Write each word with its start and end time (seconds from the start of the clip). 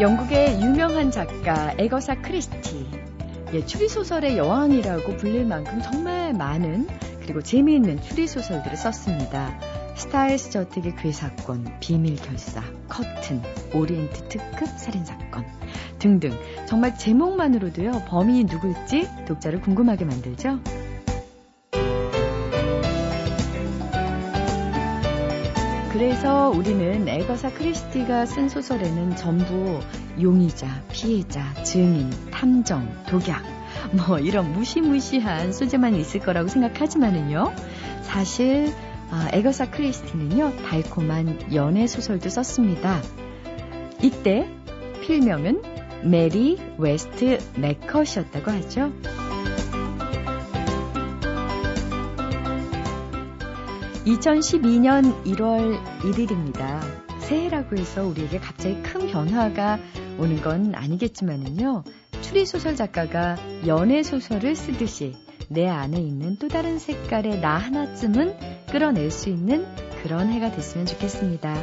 영국의 0.00 0.60
유명한 0.62 1.10
작가 1.10 1.74
에거사 1.76 2.22
크리스티. 2.22 2.86
예, 3.52 3.66
추리소설의 3.66 4.38
여왕이라고 4.38 5.16
불릴 5.16 5.44
만큼 5.44 5.82
정말 5.82 6.32
많은 6.34 6.86
그리고 7.20 7.42
재미있는 7.42 8.00
추리소설들을 8.02 8.76
썼습니다. 8.76 9.58
스타일스 9.96 10.50
저택의 10.50 10.94
괴사건, 10.94 11.80
비밀 11.80 12.14
결사, 12.14 12.62
커튼, 12.88 13.42
오리엔트 13.74 14.28
특급 14.28 14.68
살인사건 14.68 15.44
등등 15.98 16.30
정말 16.68 16.96
제목만으로도요 16.96 18.04
범인이 18.06 18.44
누굴지 18.44 19.08
독자를 19.26 19.60
궁금하게 19.60 20.04
만들죠. 20.04 20.60
그래서 25.98 26.48
우리는 26.50 27.08
에거사 27.08 27.52
크리스티가 27.52 28.24
쓴 28.24 28.48
소설에는 28.48 29.16
전부 29.16 29.80
용의자, 30.20 30.84
피해자, 30.92 31.52
증인, 31.64 32.08
탐정, 32.30 32.88
독약, 33.08 33.42
뭐 34.06 34.20
이런 34.20 34.52
무시무시한 34.52 35.52
소재만 35.52 35.96
있을 35.96 36.20
거라고 36.20 36.46
생각하지만은요. 36.46 37.52
사실 38.02 38.72
아, 39.10 39.28
에거사 39.32 39.72
크리스티는요 39.72 40.62
달콤한 40.68 41.52
연애 41.52 41.88
소설도 41.88 42.28
썼습니다. 42.28 43.02
이때 44.00 44.48
필명은 45.02 45.62
메리 46.04 46.58
웨스트매콧이었다고 46.78 48.52
하죠. 48.52 48.92
2012년 54.04 55.24
1월 55.24 55.78
1일입니다. 56.00 56.80
새해라고 57.20 57.76
해서 57.76 58.06
우리에게 58.06 58.38
갑자기 58.38 58.80
큰 58.82 59.06
변화가 59.06 59.78
오는 60.18 60.40
건 60.40 60.74
아니겠지만은요. 60.74 61.84
추리소설 62.22 62.76
작가가 62.76 63.36
연애소설을 63.66 64.56
쓰듯이 64.56 65.14
내 65.48 65.66
안에 65.66 66.00
있는 66.00 66.36
또 66.36 66.48
다른 66.48 66.78
색깔의 66.78 67.40
나 67.40 67.56
하나쯤은 67.56 68.66
끌어낼 68.70 69.10
수 69.10 69.28
있는 69.28 69.66
그런 70.02 70.30
해가 70.30 70.52
됐으면 70.52 70.86
좋겠습니다. 70.86 71.54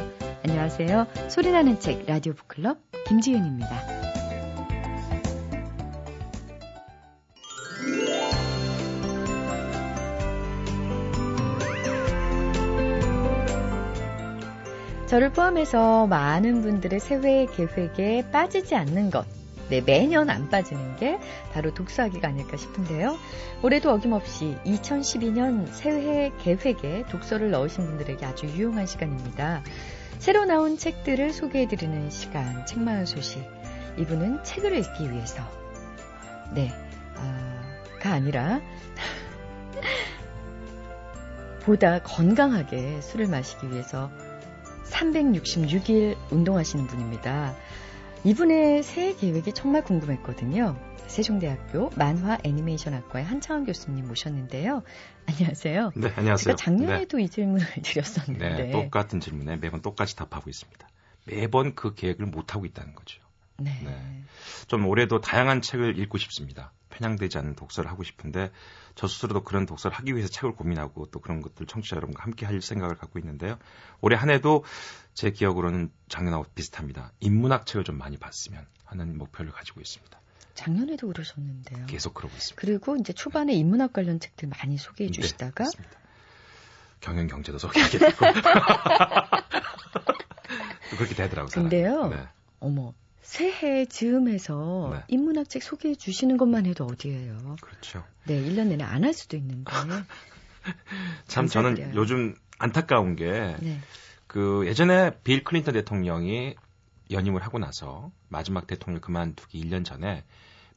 안녕하세요. 0.44 1.06
소리나는 1.28 1.80
책 1.80 2.04
라디오 2.06 2.34
북클럽 2.34 2.78
김지윤입니다. 3.06 3.95
저를 15.06 15.30
포함해서 15.30 16.08
많은 16.08 16.62
분들의 16.62 16.98
새해 16.98 17.46
계획에 17.46 18.28
빠지지 18.32 18.74
않는 18.74 19.10
것. 19.10 19.24
네, 19.68 19.80
매년 19.80 20.30
안 20.30 20.48
빠지는 20.48 20.96
게 20.96 21.18
바로 21.52 21.72
독서하기가 21.72 22.26
아닐까 22.26 22.56
싶은데요. 22.56 23.16
올해도 23.62 23.90
어김없이 23.90 24.56
2012년 24.64 25.68
새해 25.72 26.32
계획에 26.42 27.04
독서를 27.08 27.52
넣으신 27.52 27.86
분들에게 27.86 28.24
아주 28.26 28.46
유용한 28.46 28.86
시간입니다. 28.86 29.62
새로 30.18 30.44
나온 30.44 30.76
책들을 30.76 31.32
소개해드리는 31.32 32.10
시간, 32.10 32.66
책마을 32.66 33.06
소식. 33.06 33.44
이분은 33.98 34.42
책을 34.42 34.76
읽기 34.76 35.12
위해서. 35.12 35.42
네, 36.52 36.72
어, 37.16 37.98
가 38.00 38.12
아니라, 38.12 38.60
보다 41.64 42.00
건강하게 42.00 43.00
술을 43.00 43.26
마시기 43.26 43.70
위해서 43.70 44.10
366일 44.90 46.16
운동하시는 46.30 46.86
분입니다. 46.86 47.54
이분의 48.24 48.82
새해 48.82 49.14
계획이 49.14 49.52
정말 49.52 49.84
궁금했거든요. 49.84 50.76
세종대학교 51.06 51.90
만화 51.96 52.38
애니메이션학과의 52.42 53.24
한창원 53.24 53.64
교수님 53.64 54.08
모셨는데요. 54.08 54.82
안녕하세요. 55.26 55.92
네, 55.94 56.12
안녕하세요. 56.16 56.36
제가 56.36 56.56
작년에도 56.56 57.18
네. 57.18 57.24
이 57.24 57.28
질문을 57.28 57.66
드렸었는데. 57.82 58.48
네, 58.48 58.70
똑같은 58.70 59.20
질문에 59.20 59.56
매번 59.56 59.82
똑같이 59.82 60.16
답하고 60.16 60.50
있습니다. 60.50 60.88
매번 61.26 61.74
그 61.74 61.94
계획을 61.94 62.26
못 62.26 62.54
하고 62.54 62.66
있다는 62.66 62.94
거죠. 62.94 63.20
네. 63.58 63.80
네. 63.84 64.22
좀 64.66 64.86
올해도 64.86 65.20
다양한 65.20 65.62
책을 65.62 65.98
읽고 65.98 66.18
싶습니다. 66.18 66.72
편향되지 66.96 67.38
않는 67.38 67.54
독서를 67.54 67.90
하고 67.90 68.02
싶은데 68.02 68.50
저 68.94 69.06
스스로도 69.06 69.44
그런 69.44 69.66
독서를 69.66 69.96
하기 69.96 70.14
위해서 70.14 70.28
책을 70.28 70.54
고민하고 70.54 71.06
또 71.10 71.20
그런 71.20 71.42
것들 71.42 71.66
청취자 71.66 71.96
여러분과 71.96 72.22
함께 72.22 72.46
할 72.46 72.60
생각을 72.62 72.96
갖고 72.96 73.18
있는데요. 73.18 73.58
올해 74.00 74.16
한 74.16 74.30
해도 74.30 74.64
제 75.14 75.30
기억으로는 75.30 75.90
작년하고 76.08 76.46
비슷합니다. 76.54 77.12
인문학 77.20 77.66
책을 77.66 77.84
좀 77.84 77.98
많이 77.98 78.16
봤으면 78.16 78.66
하는 78.84 79.18
목표를 79.18 79.52
가지고 79.52 79.80
있습니다. 79.80 80.20
작년에도 80.54 81.08
그러셨는데요. 81.08 81.86
계속 81.86 82.14
그러고 82.14 82.34
있습니다. 82.34 82.60
그리고 82.60 82.96
이제 82.96 83.12
초반에 83.12 83.52
인문학 83.52 83.92
관련 83.92 84.18
책들 84.18 84.48
많이 84.48 84.78
소개해 84.78 85.10
네, 85.10 85.12
주시다가 85.12 85.64
네, 85.64 85.70
경영 87.00 87.26
경제도 87.26 87.58
소개하게 87.58 87.98
되고 87.98 88.16
그렇게 90.96 91.14
되더라고요. 91.14 91.50
근데요. 91.50 92.08
네. 92.08 92.26
어머 92.58 92.94
새해 93.26 93.86
즈음해서 93.86 94.90
네. 94.92 95.04
인문학 95.08 95.48
책 95.48 95.64
소개해 95.64 95.96
주시는 95.96 96.36
것만 96.36 96.64
해도 96.64 96.86
어디예요? 96.86 97.56
그렇죠. 97.60 98.04
네, 98.24 98.40
1년 98.40 98.68
내내 98.68 98.84
안 98.84 99.02
할 99.02 99.12
수도 99.12 99.36
있는데. 99.36 99.72
참 101.26 101.48
저는 101.48 101.96
요즘 101.96 102.36
안타까운 102.58 103.16
게, 103.16 103.56
네. 103.60 103.80
그 104.28 104.64
예전에 104.68 105.18
빌 105.24 105.42
클린턴 105.42 105.74
대통령이 105.74 106.54
연임을 107.10 107.42
하고 107.42 107.58
나서 107.58 108.12
마지막 108.28 108.68
대통령 108.68 109.00
그만두기 109.00 109.60
1년 109.60 109.84
전에 109.84 110.24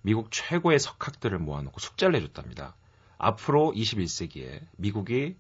미국 0.02 0.32
최고의 0.32 0.80
석학들을 0.80 1.38
모아놓고 1.38 1.80
숙제를 1.80 2.14
내줬답니다. 2.14 2.76
앞으로 3.20 3.74
21세기에 3.76 4.62
미국이 4.76 5.36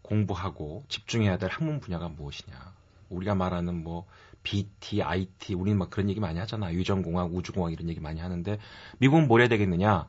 공부하고 0.00 0.84
집중해야 0.88 1.36
될 1.36 1.50
학문 1.50 1.80
분야가 1.80 2.08
무엇이냐. 2.08 2.72
우리가 3.10 3.34
말하는 3.34 3.82
뭐 3.82 4.06
BT, 4.46 5.02
IT, 5.02 5.54
우리는 5.54 5.76
막 5.76 5.90
그런 5.90 6.08
얘기 6.08 6.20
많이 6.20 6.38
하잖아. 6.38 6.72
유전공학, 6.72 7.34
우주공학 7.34 7.72
이런 7.72 7.88
얘기 7.88 7.98
많이 7.98 8.20
하는데 8.20 8.60
미국은 8.98 9.26
뭘 9.26 9.40
해야 9.40 9.48
되겠느냐? 9.48 10.08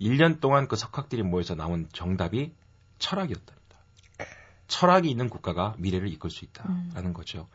1년 0.00 0.40
동안 0.40 0.68
그 0.68 0.76
석학들이 0.76 1.22
모여서 1.22 1.54
나온 1.54 1.86
정답이 1.92 2.54
철학이었답니다. 2.98 3.58
철학이 4.68 5.10
있는 5.10 5.28
국가가 5.28 5.74
미래를 5.76 6.08
이끌 6.08 6.30
수 6.30 6.46
있다라는 6.46 7.10
음. 7.10 7.12
거죠. 7.12 7.46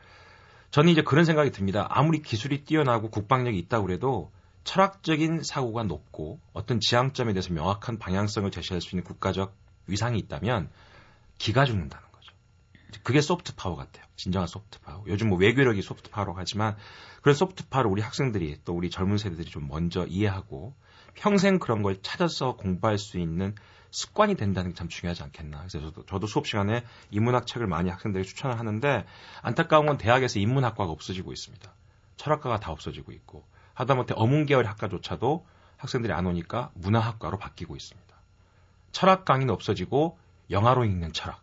저는 0.69 0.91
이제 0.91 1.01
그런 1.01 1.25
생각이 1.25 1.49
듭니다. 1.49 1.87
아무리 1.89 2.21
기술이 2.21 2.63
뛰어나고 2.63 3.09
국방력이 3.09 3.57
있다고 3.57 3.87
그래도 3.87 4.31
철학적인 4.65 5.41
사고가 5.41 5.83
높고 5.83 6.39
어떤 6.53 6.79
지향점에 6.79 7.33
대해서 7.33 7.51
명확한 7.53 7.97
방향성을 7.97 8.51
제시할 8.51 8.81
수 8.81 8.95
있는 8.95 9.03
국가적 9.03 9.55
위상이 9.87 10.19
있다면 10.19 10.69
기가 11.39 11.65
죽는다는 11.65 12.05
그게 13.01 13.21
soft 13.21 13.55
power 13.55 13.75
같아요. 13.75 14.05
진정한 14.15 14.47
soft 14.47 14.79
power. 14.81 15.03
요즘 15.07 15.29
뭐 15.29 15.37
외교력이 15.37 15.81
soft 15.81 16.09
power라고 16.09 16.37
하지만 16.39 16.75
그런 17.21 17.35
soft 17.35 17.67
power를 17.69 17.91
우리 17.91 18.01
학생들이 18.01 18.59
또 18.65 18.73
우리 18.73 18.89
젊은 18.89 19.17
세대들이 19.17 19.49
좀 19.49 19.67
먼저 19.67 20.05
이해하고 20.05 20.73
평생 21.15 21.59
그런 21.59 21.81
걸 21.81 22.01
찾아서 22.01 22.55
공부할 22.55 22.97
수 22.97 23.17
있는 23.19 23.55
습관이 23.91 24.35
된다는 24.35 24.71
게 24.71 24.75
참 24.75 24.87
중요하지 24.87 25.21
않겠나. 25.23 25.59
그래서 25.59 25.79
저도, 25.79 26.05
저도 26.05 26.27
수업 26.27 26.47
시간에 26.47 26.83
인문학 27.11 27.45
책을 27.45 27.67
많이 27.67 27.89
학생들에게 27.89 28.27
추천을 28.27 28.57
하는데 28.57 29.05
안타까운 29.41 29.85
건 29.85 29.97
대학에서 29.97 30.39
인문학과가 30.39 30.91
없어지고 30.91 31.31
있습니다. 31.31 31.73
철학과가 32.17 32.59
다 32.59 32.71
없어지고 32.71 33.11
있고 33.11 33.45
하다못해 33.75 34.13
어문계열 34.17 34.65
학과조차도 34.65 35.45
학생들이 35.77 36.13
안 36.13 36.25
오니까 36.25 36.71
문화학과로 36.73 37.37
바뀌고 37.37 37.75
있습니다. 37.75 38.15
철학 38.91 39.25
강의는 39.25 39.53
없어지고 39.53 40.17
영화로 40.49 40.85
읽는 40.85 41.13
철학, 41.13 41.42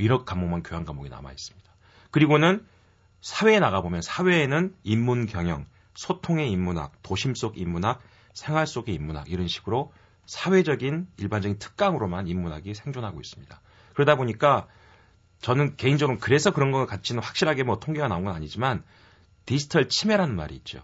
이런 0.00 0.24
과목만 0.24 0.62
교양 0.62 0.84
과목이 0.84 1.08
남아 1.08 1.30
있습니다. 1.30 1.70
그리고는 2.10 2.66
사회에 3.20 3.60
나가보면 3.60 4.02
사회에는 4.02 4.74
인문 4.82 5.26
경영, 5.26 5.66
소통의 5.94 6.50
인문학, 6.50 6.92
도심 7.02 7.34
속 7.34 7.58
인문학, 7.58 8.00
생활 8.32 8.66
속의 8.66 8.94
인문학 8.94 9.30
이런 9.30 9.48
식으로 9.48 9.92
사회적인 10.26 11.08
일반적인 11.18 11.58
특강으로만 11.58 12.28
인문학이 12.28 12.74
생존하고 12.74 13.20
있습니다. 13.20 13.60
그러다 13.94 14.16
보니까 14.16 14.68
저는 15.40 15.76
개인적으로 15.76 16.18
그래서 16.18 16.52
그런 16.52 16.70
것 16.70 16.86
같지는 16.86 17.22
확실하게 17.22 17.64
뭐 17.64 17.78
통계가 17.78 18.08
나온 18.08 18.24
건 18.24 18.34
아니지만 18.34 18.84
디지털 19.46 19.88
치매라는 19.88 20.36
말이 20.36 20.54
있죠. 20.56 20.82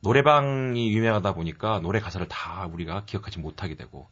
노래방이 0.00 0.92
유명하다 0.92 1.34
보니까 1.34 1.80
노래 1.80 2.00
가사를 2.00 2.26
다 2.28 2.66
우리가 2.72 3.04
기억하지 3.04 3.38
못하게 3.38 3.76
되고 3.76 4.08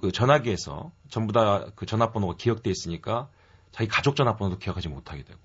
그 0.00 0.12
전화기에서 0.12 0.92
전부 1.08 1.32
다 1.32 1.66
그 1.76 1.86
전화번호가 1.86 2.36
기억돼 2.36 2.70
있으니까 2.70 3.28
자기 3.70 3.88
가족 3.88 4.16
전화번호도 4.16 4.58
기억하지 4.58 4.88
못하게 4.88 5.24
되고 5.24 5.38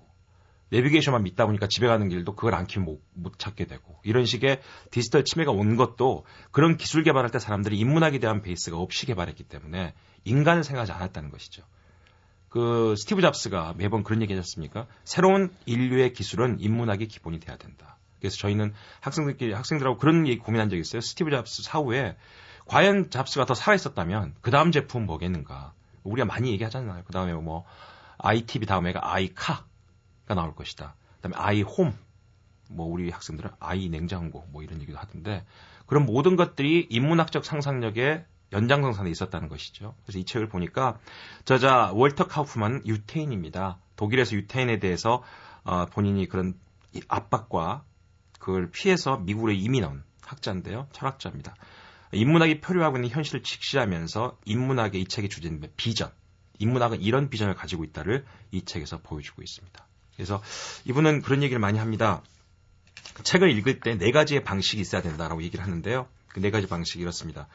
내비게이션만 0.70 1.22
믿다 1.22 1.46
보니까 1.46 1.68
집에 1.68 1.86
가는 1.86 2.08
길도 2.08 2.34
그걸 2.34 2.54
안 2.54 2.66
키면 2.66 2.86
못, 2.86 3.00
못 3.14 3.38
찾게 3.38 3.66
되고 3.66 4.00
이런 4.02 4.24
식의 4.24 4.60
디지털 4.90 5.24
치매가 5.24 5.52
온 5.52 5.76
것도 5.76 6.24
그런 6.50 6.76
기술 6.76 7.04
개발할 7.04 7.30
때 7.30 7.38
사람들이 7.38 7.78
인문학에 7.78 8.18
대한 8.18 8.42
베이스가 8.42 8.76
없이 8.76 9.06
개발했기 9.06 9.44
때문에 9.44 9.94
인간을 10.24 10.64
생각하지 10.64 10.92
않았다는 10.92 11.30
것이죠. 11.30 11.62
그 12.48 12.94
스티브 12.96 13.20
잡스가 13.20 13.74
매번 13.76 14.02
그런 14.02 14.22
얘기 14.22 14.34
하셨습니까? 14.34 14.86
새로운 15.04 15.54
인류의 15.66 16.14
기술은 16.14 16.58
인문학이 16.58 17.06
기본이 17.06 17.38
돼야 17.38 17.56
된다. 17.56 17.98
그래서 18.18 18.36
저희는 18.38 18.72
학생들끼리 19.00 19.52
학생들하고 19.52 19.98
그런 19.98 20.26
얘기 20.26 20.38
고민한 20.38 20.68
적이 20.68 20.80
있어요. 20.80 21.00
스티브 21.00 21.30
잡스 21.30 21.62
사후에 21.62 22.16
과연 22.66 23.10
잡스가 23.10 23.46
더 23.46 23.54
살아있었다면 23.54 24.34
그 24.40 24.50
다음 24.50 24.72
제품 24.72 25.06
뭐겠는가. 25.06 25.72
우리가 26.04 26.26
많이 26.26 26.50
얘기하잖아요. 26.52 27.02
그 27.04 27.12
다음에 27.12 27.32
뭐 27.32 27.64
ITV 28.18 28.66
다음에가 28.66 29.12
아이카가 29.12 30.34
나올 30.34 30.54
것이다. 30.54 30.94
그다음에 31.16 31.36
아이홈 31.36 31.96
뭐 32.68 32.86
우리 32.86 33.10
학생들은 33.10 33.50
아이 33.60 33.88
냉장고 33.88 34.44
뭐 34.50 34.62
이런 34.62 34.80
얘기도 34.80 34.98
하던데 34.98 35.44
그런 35.86 36.04
모든 36.04 36.36
것들이 36.36 36.86
인문학적 36.90 37.44
상상력에 37.44 38.24
연장선상에 38.52 39.10
있었다는 39.10 39.48
것이죠. 39.48 39.94
그래서 40.04 40.18
이 40.18 40.24
책을 40.24 40.48
보니까 40.48 40.98
저자 41.44 41.90
월터 41.92 42.26
카우프만 42.28 42.82
유태인입니다. 42.86 43.78
독일에서 43.96 44.36
유태인에 44.36 44.78
대해서 44.78 45.22
어, 45.64 45.86
본인이 45.86 46.26
그런 46.28 46.54
압박과 47.08 47.82
그걸 48.38 48.70
피해서 48.70 49.18
미국으로 49.18 49.52
이민 49.52 49.84
온 49.84 50.04
학자인데요. 50.22 50.86
철학자입니다. 50.92 51.54
인문학이 52.12 52.60
표류하고 52.60 52.96
있는 52.98 53.10
현실을 53.10 53.42
직시하면서 53.42 54.38
인문학의 54.44 55.00
이 55.00 55.06
책의 55.06 55.30
주제는 55.30 55.62
비전. 55.76 56.10
인문학은 56.58 57.02
이런 57.02 57.28
비전을 57.28 57.54
가지고 57.54 57.84
있다를 57.84 58.24
이 58.50 58.64
책에서 58.64 59.00
보여주고 59.02 59.42
있습니다. 59.42 59.86
그래서 60.14 60.42
이분은 60.86 61.22
그런 61.22 61.42
얘기를 61.42 61.60
많이 61.60 61.78
합니다. 61.78 62.22
책을 63.22 63.50
읽을 63.50 63.80
때 63.80 63.96
네 63.98 64.10
가지의 64.10 64.44
방식이 64.44 64.80
있어야 64.80 65.02
된다라고 65.02 65.42
얘기를 65.42 65.64
하는데요. 65.64 66.08
그 66.28 66.40
네 66.40 66.50
가지 66.50 66.66
방식이 66.66 67.00
이렇습니다. 67.00 67.48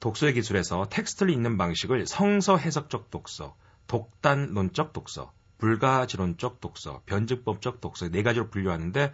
독서의 0.00 0.34
기술에서 0.34 0.86
텍스트를 0.90 1.32
읽는 1.32 1.56
방식을 1.56 2.06
성서 2.06 2.56
해석적 2.56 3.10
독서, 3.10 3.56
독단론적 3.86 4.92
독서, 4.92 5.32
불가지론적 5.58 6.60
독서, 6.60 7.02
변증법적 7.06 7.80
독서 7.80 8.08
네 8.10 8.22
가지로 8.22 8.50
분류하는데 8.50 9.12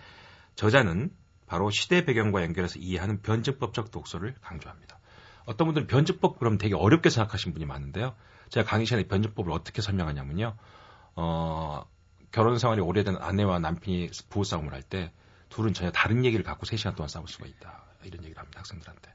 저자는 0.56 1.10
바로 1.50 1.68
시대 1.70 2.04
배경과 2.04 2.44
연결해서 2.44 2.78
이해하는 2.78 3.22
변증법적 3.22 3.90
독서를 3.90 4.36
강조합니다. 4.40 5.00
어떤 5.46 5.66
분들은 5.66 5.88
변증법 5.88 6.38
그럼 6.38 6.58
되게 6.58 6.76
어렵게 6.76 7.10
생각하시는 7.10 7.52
분이 7.52 7.66
많은데요. 7.66 8.14
제가 8.50 8.64
강의 8.64 8.86
시간에 8.86 9.08
변증법을 9.08 9.50
어떻게 9.50 9.82
설명하냐면요. 9.82 10.54
어, 11.16 11.84
결혼 12.30 12.56
생활이 12.60 12.80
오래된 12.80 13.16
아내와 13.16 13.58
남편이 13.58 14.10
부부 14.28 14.44
싸움을 14.44 14.72
할 14.72 14.82
때 14.84 15.12
둘은 15.48 15.74
전혀 15.74 15.90
다른 15.90 16.24
얘기를 16.24 16.44
갖고 16.44 16.66
3시간 16.66 16.94
동안 16.94 17.08
싸울 17.08 17.26
수가 17.26 17.48
있다. 17.48 17.82
이런 18.04 18.22
얘기를 18.22 18.38
합니다. 18.38 18.60
학생들한테. 18.60 19.12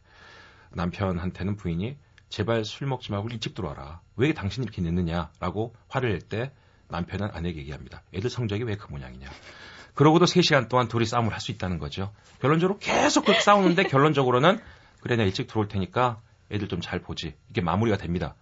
남편한테는 0.71 1.55
부인이 1.55 1.97
제발 2.27 2.65
술 2.65 2.87
먹지 2.87 3.13
말고 3.13 3.29
일찍 3.29 3.55
들어와라. 3.55 4.01
왜 4.17 4.33
당신이 4.33 4.65
이렇게 4.65 4.81
늦느냐라고 4.81 5.73
화를 5.87 6.09
낼 6.09 6.19
때 6.19 6.51
남편은 6.89 7.29
아내에게 7.31 7.61
얘기합니다. 7.61 8.03
애들 8.13 8.29
성적이 8.29 8.63
왜 8.63 8.75
그 8.75 8.91
모양이냐. 8.91 9.29
그러고도 9.95 10.25
3시간 10.25 10.69
동안 10.69 10.87
둘이 10.87 11.05
싸움을 11.05 11.31
할 11.33 11.39
수 11.39 11.51
있다는 11.51 11.79
거죠. 11.79 12.13
결론적으로 12.41 12.77
계속 12.79 13.25
그렇게 13.25 13.41
싸우는데 13.41 13.83
결론적으로는 13.89 14.59
그래 15.01 15.15
내가 15.15 15.25
일찍 15.27 15.47
들어올 15.47 15.67
테니까 15.67 16.21
애들 16.51 16.67
좀 16.67 16.81
잘 16.81 16.99
보지. 16.99 17.33
이게 17.49 17.61
마무리가 17.61 17.97
됩니다. 17.97 18.35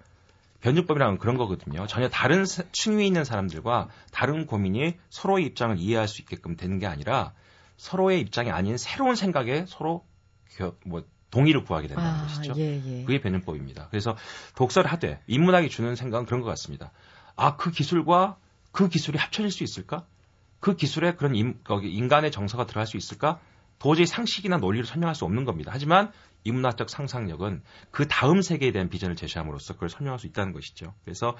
변증법이라는 0.62 1.18
그런 1.18 1.38
거거든요. 1.38 1.88
전혀 1.88 2.10
다른 2.10 2.46
층위에 2.46 3.06
있는 3.06 3.24
사람들과 3.26 3.90
다른 4.12 4.46
고민이 4.46 4.96
서로의 5.10 5.46
입장을 5.46 5.78
이해할 5.78 6.08
수 6.08 6.22
있게끔 6.22 6.56
되는 6.56 6.80
게 6.80 6.88
아니라 6.88 7.34
서로의 7.78 8.22
입장이 8.22 8.50
아닌 8.50 8.78
새로운 8.78 9.16
생각에 9.16 9.66
서로 9.68 10.06
뭐 10.86 11.04
동의를 11.32 11.64
구하게 11.66 11.88
된다는 11.88 12.12
아, 12.12 12.24
것이죠. 12.24 12.54
예, 12.58 12.82
예. 12.86 13.04
그게 13.04 13.20
변증법입니다. 13.20 13.88
그래서 13.90 14.16
독서를 14.56 14.90
하되 14.92 15.20
인문학이 15.28 15.70
주는 15.70 15.96
생각은 15.96 16.26
그런 16.28 16.42
것 16.42 16.48
같습니다. 16.50 16.92
아, 17.36 17.58
그 17.58 17.72
기술과 17.72 18.38
그 18.72 18.88
기술이 18.88 19.18
합쳐질 19.18 19.52
수 19.52 19.64
있을까? 19.64 20.06
그 20.64 20.78
기술에 20.78 21.16
그런 21.16 21.36
인, 21.36 21.60
인간의 21.84 22.32
정서가 22.32 22.66
들어갈 22.68 22.88
수 22.88 22.96
있을까? 22.96 23.42
도저히 23.80 24.06
상식이나 24.06 24.60
논리로 24.60 24.86
설명할 24.86 25.14
수 25.14 25.26
없는 25.26 25.44
겁니다. 25.44 25.72
하지만 25.74 26.10
인문학적 26.46 26.90
상상력은 26.90 27.62
그 27.92 28.08
다음 28.08 28.42
세계에 28.42 28.72
대한 28.72 28.88
비전을 28.88 29.18
제시함으로써 29.18 29.74
그걸 29.74 29.90
설명할 29.90 30.20
수 30.20 30.28
있다는 30.28 30.54
것이죠. 30.54 30.94
그래서 31.04 31.36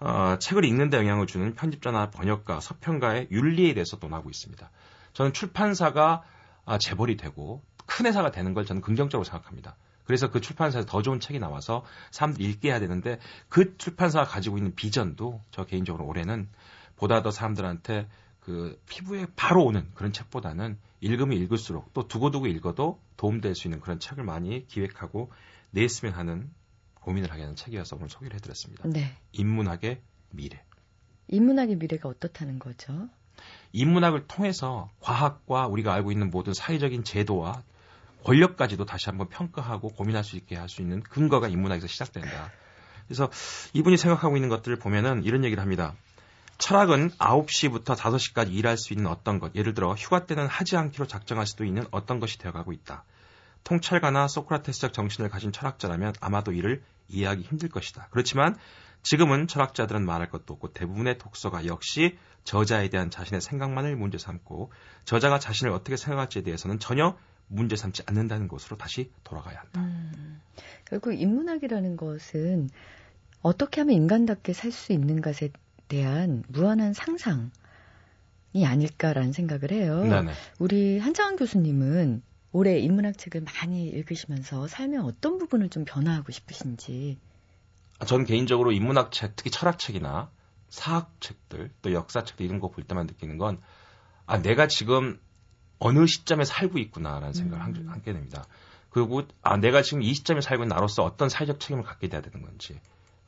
어, 0.00 0.38
책을 0.38 0.64
읽는 0.64 0.88
데 0.88 0.96
영향을 0.96 1.26
주는 1.26 1.54
편집자나 1.54 2.08
번역가, 2.12 2.60
서평가의 2.60 3.28
윤리에 3.30 3.74
대해서 3.74 3.98
논하고 4.00 4.30
있습니다. 4.30 4.70
저는 5.12 5.34
출판사가 5.34 6.22
아, 6.64 6.78
재벌이 6.78 7.18
되고 7.18 7.62
큰 7.84 8.06
회사가 8.06 8.30
되는 8.30 8.54
걸 8.54 8.64
저는 8.64 8.80
긍정적으로 8.80 9.24
생각합니다. 9.24 9.76
그래서 10.04 10.30
그 10.30 10.40
출판사에서 10.40 10.88
더 10.88 11.02
좋은 11.02 11.20
책이 11.20 11.40
나와서 11.40 11.84
사람들이 12.10 12.48
읽게 12.48 12.70
해야 12.70 12.80
되는데 12.80 13.18
그 13.50 13.76
출판사가 13.76 14.24
가지고 14.24 14.56
있는 14.56 14.74
비전도 14.74 15.42
저 15.50 15.66
개인적으로 15.66 16.06
올해는 16.06 16.48
보다 16.96 17.20
더 17.20 17.30
사람들한테 17.30 18.08
그 18.44 18.80
피부에 18.88 19.26
바로 19.36 19.64
오는 19.64 19.88
그런 19.94 20.12
책보다는 20.12 20.78
읽으면 21.00 21.38
읽을수록 21.38 21.92
또 21.94 22.08
두고두고 22.08 22.46
읽어도 22.48 23.00
도움될 23.16 23.54
수 23.54 23.68
있는 23.68 23.80
그런 23.80 23.98
책을 23.98 24.24
많이 24.24 24.66
기획하고 24.66 25.30
냈으면 25.70 26.14
하는 26.14 26.50
고민을 26.94 27.30
하게 27.30 27.42
하는 27.42 27.56
책이어서 27.56 27.96
오늘 27.96 28.08
소개를 28.08 28.36
해드렸습니다. 28.36 28.88
네. 28.88 29.16
인문학의 29.32 30.00
미래. 30.30 30.62
인문학의 31.28 31.76
미래가 31.76 32.08
어떻다는 32.08 32.58
거죠? 32.58 33.08
인문학을 33.72 34.26
통해서 34.26 34.90
과학과 35.00 35.66
우리가 35.66 35.94
알고 35.94 36.12
있는 36.12 36.30
모든 36.30 36.52
사회적인 36.52 37.04
제도와 37.04 37.62
권력까지도 38.24 38.84
다시 38.84 39.06
한번 39.06 39.28
평가하고 39.28 39.88
고민할 39.88 40.22
수 40.22 40.36
있게 40.36 40.56
할 40.56 40.68
수 40.68 40.82
있는 40.82 41.00
근거가 41.02 41.48
인문학에서 41.48 41.86
시작된다. 41.86 42.52
그래서 43.06 43.30
이분이 43.72 43.96
생각하고 43.96 44.36
있는 44.36 44.48
것들을 44.48 44.78
보면은 44.78 45.24
이런 45.24 45.44
얘기를 45.44 45.60
합니다. 45.60 45.94
철학은 46.58 47.10
9시부터 47.10 47.96
5시까지 47.96 48.52
일할 48.52 48.76
수 48.76 48.92
있는 48.92 49.06
어떤 49.08 49.38
것, 49.38 49.54
예를 49.54 49.74
들어 49.74 49.94
휴가 49.94 50.26
때는 50.26 50.46
하지 50.46 50.76
않기로 50.76 51.06
작정할 51.06 51.46
수도 51.46 51.64
있는 51.64 51.84
어떤 51.90 52.20
것이 52.20 52.38
되어가고 52.38 52.72
있다. 52.72 53.04
통찰가나 53.64 54.28
소크라테스적 54.28 54.92
정신을 54.92 55.30
가진 55.30 55.52
철학자라면 55.52 56.14
아마도 56.20 56.52
이를 56.52 56.82
이해하기 57.08 57.42
힘들 57.42 57.68
것이다. 57.68 58.08
그렇지만 58.10 58.56
지금은 59.02 59.48
철학자들은 59.48 60.04
말할 60.04 60.30
것도 60.30 60.54
없고 60.54 60.72
대부분의 60.72 61.18
독서가 61.18 61.66
역시 61.66 62.16
저자에 62.44 62.88
대한 62.88 63.10
자신의 63.10 63.40
생각만을 63.40 63.96
문제 63.96 64.18
삼고 64.18 64.72
저자가 65.04 65.38
자신을 65.38 65.72
어떻게 65.72 65.96
생각할지에 65.96 66.42
대해서는 66.42 66.78
전혀 66.78 67.16
문제 67.48 67.76
삼지 67.76 68.02
않는다는 68.06 68.48
것으로 68.48 68.76
다시 68.76 69.10
돌아가야 69.24 69.58
한다. 69.58 69.80
음, 69.80 70.40
결국 70.84 71.12
인문학이라는 71.12 71.96
것은 71.96 72.70
어떻게 73.42 73.80
하면 73.80 73.94
인간답게 73.94 74.52
살 74.52 74.72
수 74.72 74.92
있는 74.92 75.20
것에 75.20 75.50
대한 75.92 76.42
무한한 76.48 76.94
상상이 76.94 77.50
아닐까라는 78.64 79.32
생각을 79.32 79.72
해요. 79.72 80.02
네네. 80.02 80.32
우리 80.58 80.98
한정환 80.98 81.36
교수님은 81.36 82.22
올해 82.52 82.78
인문학 82.78 83.18
책을 83.18 83.42
많이 83.42 83.88
읽으시면서 83.88 84.68
삶의 84.68 85.00
어떤 85.00 85.36
부분을 85.36 85.68
좀 85.68 85.84
변화하고 85.84 86.32
싶으신지. 86.32 87.18
저는 88.06 88.24
개인적으로 88.24 88.72
인문학 88.72 89.12
책, 89.12 89.36
특히 89.36 89.50
철학 89.50 89.78
책이나 89.78 90.30
사학 90.70 91.14
책들, 91.20 91.70
또 91.82 91.92
역사 91.92 92.24
책들 92.24 92.46
이런 92.46 92.58
거 92.58 92.68
볼 92.68 92.84
때만 92.84 93.06
느끼는 93.06 93.36
건, 93.36 93.60
아, 94.24 94.38
내가 94.40 94.68
지금 94.68 95.20
어느 95.78 96.06
시점에 96.06 96.44
살고 96.46 96.78
있구나라는 96.78 97.34
생각을 97.34 97.80
음. 97.80 97.88
하게 97.90 98.14
됩니다. 98.14 98.46
그리고, 98.88 99.22
아, 99.42 99.58
내가 99.58 99.82
지금 99.82 100.02
이 100.02 100.14
시점에 100.14 100.40
살고 100.40 100.64
있는 100.64 100.74
나로서 100.74 101.04
어떤 101.04 101.28
사회적 101.28 101.60
책임을 101.60 101.84
갖게 101.84 102.08
돼야 102.08 102.22
되는 102.22 102.40
건지. 102.40 102.80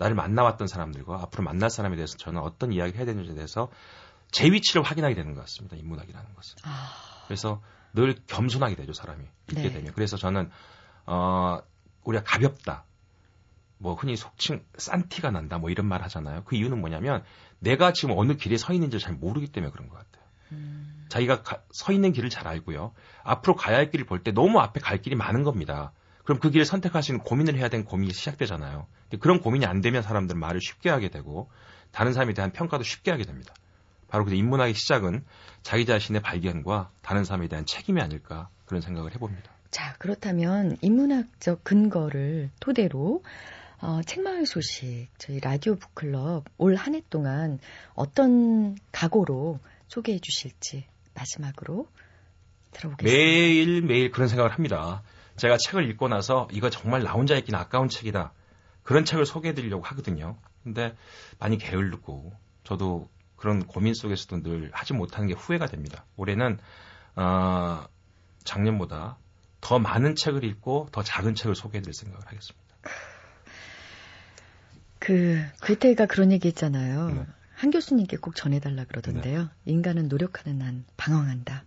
나를 0.05 0.15
만나왔던 0.15 0.67
사람들과 0.69 1.23
앞으로 1.23 1.45
만날 1.45 1.71
사람에 1.71 1.97
대해서 1.97 2.19
저는 2.19 2.41
어떤 2.43 2.73
이야기를 2.73 2.99
해야 2.99 3.07
되는지에 3.07 3.35
대해서 3.35 3.71
제 4.31 4.51
위치를 4.51 4.83
확인하게 4.83 5.15
되는 5.15 5.35
것 5.35 5.41
같습니다. 5.43 5.77
인문학이라는 5.77 6.35
것은. 6.35 6.59
아... 6.65 6.93
그래서 7.27 7.63
늘 7.95 8.15
겸손하게 8.27 8.77
되죠, 8.77 8.93
사람이. 8.93 9.25
읽게 9.51 9.63
네. 9.63 9.71
되면. 9.71 9.93
그래서 9.95 10.17
저는, 10.17 10.51
어, 11.07 11.61
우리가 12.03 12.23
가볍다. 12.25 12.85
뭐 13.79 13.95
흔히 13.95 14.17
속칭 14.17 14.65
싼 14.77 15.09
티가 15.09 15.31
난다. 15.31 15.59
뭐 15.59 15.71
이런 15.71 15.87
말 15.87 16.03
하잖아요. 16.03 16.45
그 16.45 16.55
이유는 16.57 16.81
뭐냐면 16.81 17.23
내가 17.59 17.93
지금 17.93 18.15
어느 18.19 18.35
길에 18.35 18.57
서 18.57 18.73
있는지를 18.73 19.01
잘 19.01 19.15
모르기 19.15 19.47
때문에 19.49 19.73
그런 19.73 19.89
것 19.89 19.97
같아요. 19.97 20.25
음... 20.53 21.07
자기가 21.09 21.43
가, 21.43 21.63
서 21.71 21.93
있는 21.93 22.13
길을 22.13 22.29
잘 22.29 22.47
알고요. 22.47 22.93
앞으로 23.23 23.57
가야 23.57 23.77
할 23.77 23.91
길을 23.91 24.05
볼 24.05 24.23
때 24.23 24.33
너무 24.33 24.59
앞에 24.61 24.81
갈 24.81 25.01
길이 25.01 25.17
많은 25.17 25.45
겁니다. 25.45 25.93
그럼 26.25 26.41
그 26.41 26.51
길을 26.51 26.65
있는 27.11 27.19
고민을 27.25 27.57
해야 27.57 27.69
되는 27.69 27.85
고민이 27.85 28.13
시작되잖아요. 28.13 28.87
그런 29.21 29.41
고민이 29.41 29.67
안 29.67 29.81
되면 29.81 30.03
사람들은 30.03 30.41
말을 30.41 30.61
쉽게 30.61 30.91
하게 30.91 31.09
되고 31.11 31.51
다른 31.93 32.13
사람에 32.13 32.35
대한 32.35 32.51
평가도 32.51 32.83
쉽게 32.83 33.11
하게 33.11 33.25
됩니다. 33.25 33.55
바로 34.09 34.25
그 34.25 34.35
인문학의 34.35 34.75
시작은 34.75 35.25
자기 35.63 35.85
자신의 35.87 36.23
발견과 36.23 36.91
다른 37.03 37.25
사람에 37.25 37.49
대한 37.49 37.67
책임이 37.67 38.01
아닐까 38.01 38.49
그런 38.67 38.81
생각을 38.81 39.15
해봅니다. 39.15 39.51
자, 39.71 39.95
그렇다면 39.99 40.77
인문학적 40.81 41.65
근거를 41.65 42.51
토대로 42.61 43.23
어, 43.81 44.01
책마을 44.07 44.47
소식 44.47 45.09
저희 45.19 45.41
라디오 45.41 45.75
북클럽 45.77 46.45
올 46.59 46.77
한 46.77 46.95
해 46.95 47.03
동안 47.11 47.59
어떤 47.95 48.77
각오로 48.93 49.59
소개해 49.89 50.21
주실지 50.21 50.87
마지막으로 51.15 51.87
들어보겠습니다. 52.73 53.05
매일 53.05 53.83
매일 53.83 54.11
그런 54.11 54.29
생각을 54.29 54.53
합니다. 54.53 55.03
제가 55.37 55.57
책을 55.59 55.89
읽고 55.91 56.09
나서 56.09 56.49
이거 56.53 56.71
정말 56.71 57.03
나 57.03 57.13
혼자 57.13 57.37
읽기는 57.37 57.59
아까운 57.59 57.89
책이다. 57.89 58.33
그런 58.83 59.05
책을 59.05 59.27
소개해 59.27 59.55
드리려고 59.55 59.83
하거든요. 59.85 60.37
근데 60.63 60.97
많이 61.39 61.59
게을르고 61.59 62.33
저도 62.65 63.09
그런 63.37 63.67
고민 63.67 63.95
속에서도 63.95 64.43
늘 64.43 64.71
하지 64.73 64.95
못하는 64.95 65.29
게 65.29 65.35
후회가 65.35 65.67
됩니다. 65.67 66.05
올해는 66.17 66.59
어, 67.17 67.85
작년보다 68.45 69.19
더 69.61 69.79
많은 69.79 70.15
책을 70.15 70.45
읽고 70.45 70.89
더 70.93 71.03
작은 71.03 71.35
책을 71.35 71.55
소개해 71.55 71.83
드릴 71.83 71.95
생각을 71.95 72.27
하겠습니다. 72.27 72.65
그 74.99 75.43
그때가 75.61 76.07
그런 76.07 76.33
얘기 76.33 76.49
했잖아요. 76.49 77.09
네. 77.11 77.27
한 77.55 77.71
교수님께 77.71 78.17
꼭 78.17 78.35
전해달라 78.35 78.85
그러던데요. 78.85 79.43
네. 79.43 79.49
인간은 79.67 80.09
노력하는 80.09 80.63
한 80.63 80.85
방황한다. 80.97 81.65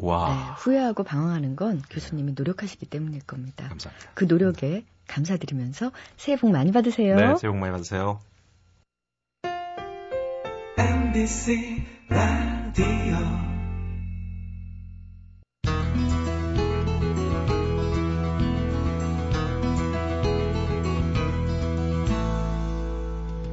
와. 0.00 0.28
네, 0.28 0.54
후회하고 0.58 1.02
방황하는 1.02 1.56
건 1.56 1.82
교수님이 1.90 2.32
노력하시기 2.36 2.86
때문일 2.86 3.22
겁니다. 3.22 3.68
감사합니다. 3.68 4.10
그 4.14 4.24
노력에 4.24 4.84
감사드리면서 5.08 5.92
새해 6.16 6.36
복 6.36 6.50
많이 6.50 6.72
받으세요. 6.72 7.16
네, 7.16 7.36
새해 7.36 7.50
복 7.50 7.58
많이 7.58 7.72
받으세요. 7.72 8.20
MBC 10.78 11.82
라디오 12.08 13.16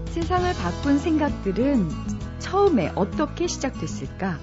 세상을 0.07 0.53
바꾼 0.55 1.00
생각들은 1.00 1.89
처음에 2.39 2.91
어떻게 2.95 3.47
시작됐을까? 3.47 4.39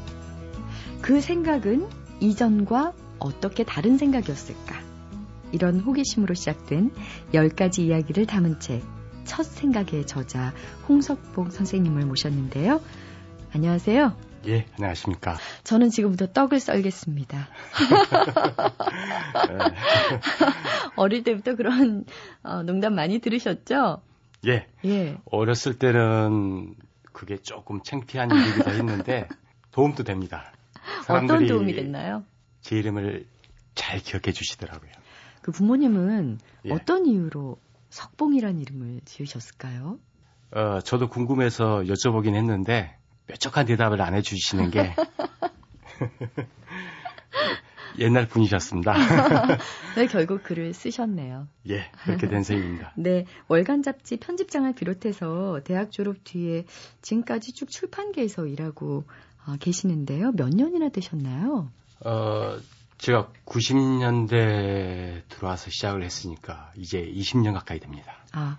그 1.02 1.21
생각은 1.21 1.88
이전과 2.21 2.92
어떻게 3.19 3.64
다른 3.64 3.99
생각이었을까? 3.99 4.80
이런 5.52 5.80
호기심으로 5.80 6.35
시작된 6.35 6.92
10가지 7.33 7.80
이야기를 7.80 8.26
담은 8.26 8.61
책, 8.61 8.83
첫 9.25 9.45
생각의 9.45 10.07
저자 10.07 10.54
홍석봉 10.88 11.50
선생님을 11.50 12.07
모셨는데요. 12.07 12.80
안녕하세요. 13.52 14.16
예, 14.47 14.64
안녕하십니까. 14.76 15.37
저는 15.64 15.90
지금부터 15.90 16.33
떡을 16.33 16.61
썰겠습니다. 16.61 17.49
어릴 20.97 21.25
때부터 21.25 21.57
그런 21.57 22.04
어, 22.42 22.62
농담 22.62 22.95
많이 22.95 23.19
들으셨죠? 23.19 24.00
예. 24.47 24.66
예. 24.85 25.19
어렸을 25.26 25.78
때는 25.78 26.75
그게 27.12 27.37
조금 27.38 27.83
창피한 27.83 28.30
일이기도 28.30 28.71
했는데 28.71 29.28
도움도 29.73 30.04
됩니다. 30.04 30.52
어떤 31.09 31.47
도움이 31.47 31.75
됐나요? 31.75 32.25
제 32.61 32.76
이름을 32.76 33.26
잘 33.75 34.00
기억해 34.00 34.32
주시더라고요. 34.32 34.90
그 35.42 35.52
부모님은 35.52 36.38
예. 36.66 36.73
어떤 36.73 37.06
이유로 37.06 37.59
석봉이라는 37.90 38.61
이름을 38.61 39.00
지으셨을까요? 39.04 39.99
어, 40.52 40.80
저도 40.80 41.09
궁금해서 41.09 41.82
여쭤보긴 41.87 42.35
했는데 42.35 42.97
뾰족한 43.26 43.66
대답을 43.66 44.00
안 44.02 44.14
해주시는 44.14 44.70
게 44.70 44.94
옛날 47.99 48.26
분이셨습니다. 48.26 48.94
네, 49.97 50.06
결국 50.06 50.42
글을 50.42 50.73
쓰셨네요. 50.75 51.49
예, 51.68 51.90
그렇게 52.04 52.28
된 52.28 52.42
셈입니다. 52.42 52.92
네, 52.97 53.26
월간 53.49 53.82
잡지 53.82 54.16
편집장을 54.16 54.73
비롯해서 54.75 55.61
대학 55.64 55.90
졸업 55.90 56.23
뒤에 56.25 56.64
지금까지 57.02 57.52
쭉 57.52 57.70
출판계에서 57.70 58.47
일하고 58.47 59.04
어, 59.47 59.56
계시는데요. 59.59 60.32
몇 60.32 60.50
년이나 60.50 60.90
되셨나요? 60.90 61.70
어, 62.04 62.59
제가 62.99 63.32
90년대 63.47 65.23
들어와서 65.28 65.70
시작을 65.70 66.04
했으니까 66.04 66.73
이제 66.76 67.02
20년 67.02 67.54
가까이 67.54 67.80
됩니다. 67.80 68.25
아, 68.32 68.59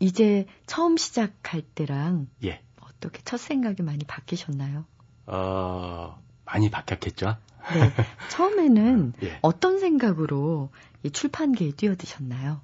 이제 0.00 0.46
처음 0.66 0.96
시작할 0.96 1.62
때랑 1.62 2.26
예. 2.44 2.60
어떻게 2.80 3.22
첫 3.24 3.38
생각이 3.38 3.82
많이 3.82 4.04
바뀌셨나요? 4.04 4.84
어, 5.26 6.20
많이 6.46 6.70
바뀌었겠죠. 6.70 7.36
네. 7.74 7.92
처음에는 8.30 9.12
예. 9.22 9.38
어떤 9.42 9.78
생각으로 9.78 10.70
이 11.02 11.10
출판계에 11.10 11.72
뛰어드셨나요? 11.72 12.60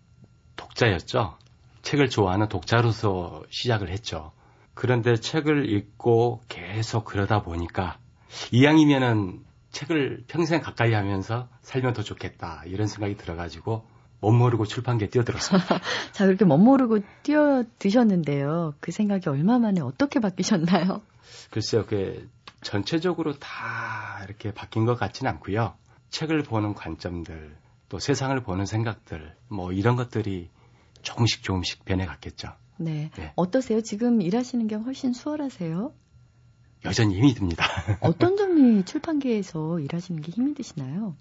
독자였죠. 0.56 1.36
책을 1.82 2.08
좋아하는 2.08 2.48
독자로서 2.48 3.42
시작을 3.50 3.90
했죠. 3.90 4.32
그런데 4.74 5.16
책을 5.16 5.70
읽고 5.70 6.40
계속 6.48 7.04
그러다 7.04 7.42
보니까 7.42 7.98
이왕이면은 8.52 9.40
책을 9.70 10.24
평생 10.28 10.60
가까이 10.60 10.92
하면서 10.92 11.48
살면 11.62 11.92
더 11.94 12.02
좋겠다 12.02 12.62
이런 12.66 12.86
생각이 12.86 13.16
들어가지고 13.16 13.84
멋모르고 14.20 14.66
출판계에 14.66 15.08
뛰어들었습니다. 15.08 15.80
자 16.12 16.26
그렇게 16.26 16.44
멋모르고 16.44 17.00
뛰어드셨는데요. 17.24 18.74
그 18.80 18.92
생각이 18.92 19.28
얼마 19.28 19.58
만에 19.58 19.80
어떻게 19.80 20.20
바뀌셨나요? 20.20 21.02
글쎄요, 21.50 21.84
그 21.86 22.28
전체적으로 22.62 23.38
다 23.38 24.22
이렇게 24.24 24.52
바뀐 24.52 24.84
것 24.84 24.94
같지는 24.96 25.30
않고요. 25.32 25.74
책을 26.10 26.42
보는 26.42 26.74
관점들, 26.74 27.56
또 27.88 27.98
세상을 27.98 28.38
보는 28.42 28.66
생각들, 28.66 29.34
뭐 29.48 29.72
이런 29.72 29.96
것들이 29.96 30.50
조금씩 31.02 31.42
조금씩 31.42 31.84
변해갔겠죠. 31.84 32.48
네. 32.78 33.10
네. 33.16 33.32
어떠세요? 33.36 33.80
지금 33.80 34.20
일하시는 34.22 34.66
게 34.66 34.74
훨씬 34.74 35.12
수월하세요? 35.12 35.92
여전히 36.84 37.16
힘이 37.16 37.34
듭니다. 37.34 37.64
어떤 38.00 38.36
점이 38.36 38.84
출판계에서 38.84 39.78
일하시는 39.80 40.20
게 40.20 40.32
힘이 40.32 40.54
드시나요? 40.54 41.16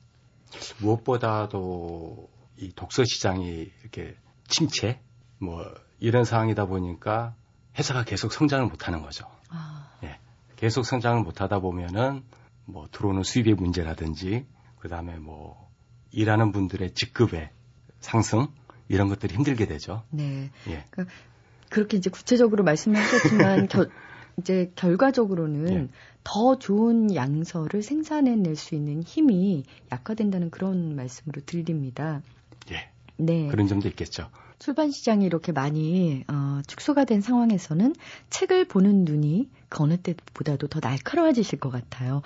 무엇보다도 0.80 2.30
이 2.58 2.72
독서 2.76 3.04
시장이 3.04 3.72
이렇게 3.82 4.16
침체, 4.48 5.00
뭐 5.40 5.64
이런 6.00 6.24
상황이다 6.24 6.66
보니까 6.66 7.36
회사가 7.78 8.04
계속 8.04 8.34
성장을 8.34 8.66
못하는 8.68 9.02
거죠. 9.02 9.26
계속 10.62 10.86
성장을 10.86 11.24
못하다 11.24 11.58
보면은 11.58 12.22
뭐 12.66 12.88
들어오는 12.92 13.24
수입의 13.24 13.56
문제라든지 13.56 14.46
그 14.78 14.90
다음에 14.90 15.18
뭐 15.18 15.72
일하는 16.12 16.52
분들의 16.52 16.92
직급의 16.94 17.50
상승 18.00 18.48
이런 18.88 19.10
것들이 19.10 19.34
힘들게 19.34 19.66
되죠. 19.66 20.04
네. 20.12 20.52
예. 20.68 20.86
그러니까 20.92 21.16
그렇게 21.70 21.98
이제 21.98 22.12
구체적으로 22.12 22.64
말씀하셨지만 22.64 23.70
겨, 23.70 23.88
이제 24.38 24.72
결과적으로는 24.76 25.74
예. 25.74 25.88
더 26.24 26.60
좋은 26.60 27.16
양서를 27.16 27.82
생산해낼 27.82 28.56
수 28.56 28.76
있는 28.76 29.02
힘이 29.02 29.64
약화된다는 29.92 30.52
그런 30.52 30.96
말씀으로 30.96 31.42
들립니다. 31.44 32.22
예. 32.70 32.92
네. 33.18 33.48
그런 33.48 33.66
점도 33.66 33.88
있겠죠. 33.88 34.30
출판 34.62 34.92
시장이 34.92 35.26
이렇게 35.26 35.52
많이 35.52 36.24
어, 36.28 36.62
축소가 36.68 37.06
된 37.06 37.20
상황에서는 37.20 37.96
책을 38.30 38.66
보는 38.66 39.06
눈이 39.06 39.50
그 39.70 39.82
어느 39.84 39.98
때보다도 39.98 40.68
더 40.68 40.80
날카로워지실 40.80 41.60
것 41.60 41.72
같아요. 41.72 42.22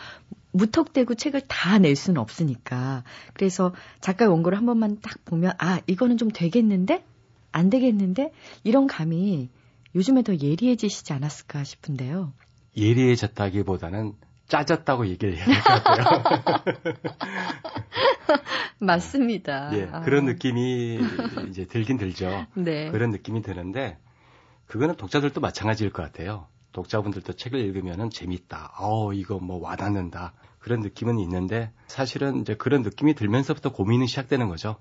무턱대고 0.51 1.15
책을 1.15 1.42
다 1.48 1.77
낼 1.80 1.96
수는 1.96 2.20
없으니까. 2.20 3.06
그래서 3.34 3.74
작가의 4.01 4.30
원고를 4.30 4.58
한 4.58 4.65
번만 4.65 5.00
딱 5.01 5.24
보면 5.24 5.54
아 5.60 5.80
이거는 5.88 6.18
좀 6.18 6.30
되겠는데 6.30 7.06
안 7.54 7.70
되겠는데 7.70 8.34
이런 8.65 8.86
감이 8.88 9.48
요즘에 9.96 10.24
더 10.24 10.36
예리해지시지 10.36 11.13
않았을까 11.13 11.63
싶은데요. 11.63 12.34
예리해졌다기보다는 12.75 14.13
짜졌다고 14.48 15.08
얘기를 15.08 15.36
해야 15.38 15.46
될 15.46 15.56
것 15.64 15.84
같아요. 15.84 16.64
맞습니다. 18.80 19.72
예, 19.78 19.90
아. 19.92 20.02
그런 20.02 20.25
느낌이 20.25 21.00
이제 21.50 21.66
들긴 21.66 21.98
들죠. 21.98 22.46
네. 22.56 22.92
그런 22.92 23.12
느낌이 23.12 23.42
드는데 23.42 23.98
그거는 24.68 24.96
독자들도 24.96 25.40
마찬가지일 25.42 25.92
것 25.92 26.04
같아요. 26.04 26.48
독자분들도 26.74 27.34
책을 27.34 27.60
읽으면 27.60 28.10
재밌다. 28.10 28.74
어, 28.80 29.14
이거 29.14 29.40
뭐 29.40 29.60
와닿는다. 29.62 30.34
그런 30.60 30.82
느낌은 30.82 31.20
있는데 31.20 31.72
사실은 31.88 32.42
이제 32.42 32.56
그런 32.56 32.82
느낌이 32.82 33.14
들면서부터 33.14 33.72
고민이 33.72 34.08
시작되는 34.08 34.50
거죠. 34.50 34.75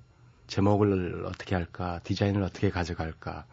제목을 0.47 1.25
어떻게 1.27 1.55
할까, 1.55 2.01
디자인을 2.05 2.43
어떻게 2.43 2.69
가져갈까, 2.71 3.47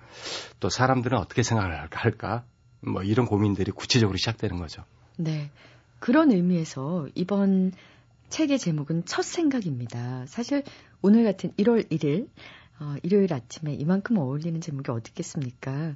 또 0.60 0.70
사람들은 0.70 1.18
어떻게 1.18 1.42
생각을 1.44 1.88
할까, 1.92 2.44
뭐 2.82 3.04
이런 3.04 3.26
고민들이 3.28 3.72
구체적으로 3.72 4.18
시작되는 4.18 4.58
거죠. 4.58 4.84
네. 5.18 5.52
그런 6.02 6.32
의미에서 6.32 7.08
이번 7.14 7.72
책의 8.30 8.58
제목은 8.58 9.06
첫 9.06 9.22
생각입니다. 9.24 10.26
사실 10.26 10.64
오늘 11.04 11.24
같은 11.24 11.54
1월 11.58 11.88
1일, 11.92 12.28
어, 12.80 12.96
일요일 13.04 13.32
아침에 13.32 13.74
이만큼 13.76 14.18
어울리는 14.18 14.60
제목이 14.60 14.90
어떻겠습니까? 14.90 15.96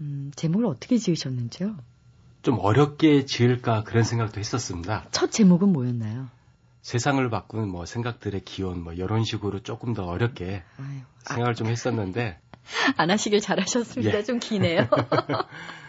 음, 0.00 0.32
제목을 0.34 0.66
어떻게 0.66 0.98
지으셨는지요? 0.98 1.76
좀 2.42 2.58
어렵게 2.58 3.26
지을까 3.26 3.84
그런 3.84 4.02
생각도 4.02 4.40
했었습니다. 4.40 5.06
첫 5.12 5.30
제목은 5.30 5.72
뭐였나요? 5.72 6.28
세상을 6.82 7.30
바꾸는 7.30 7.68
뭐 7.68 7.86
생각들의 7.86 8.40
기원 8.44 8.82
뭐 8.82 8.92
이런 8.92 9.22
식으로 9.22 9.60
조금 9.60 9.94
더 9.94 10.04
어렵게 10.04 10.64
아유, 10.78 11.00
생각을 11.28 11.50
아, 11.52 11.54
좀 11.54 11.68
했었는데 11.68 12.40
안 12.96 13.10
하시길 13.10 13.40
잘하셨습니다. 13.40 14.18
예. 14.18 14.22
좀 14.24 14.40
기네요. 14.40 14.88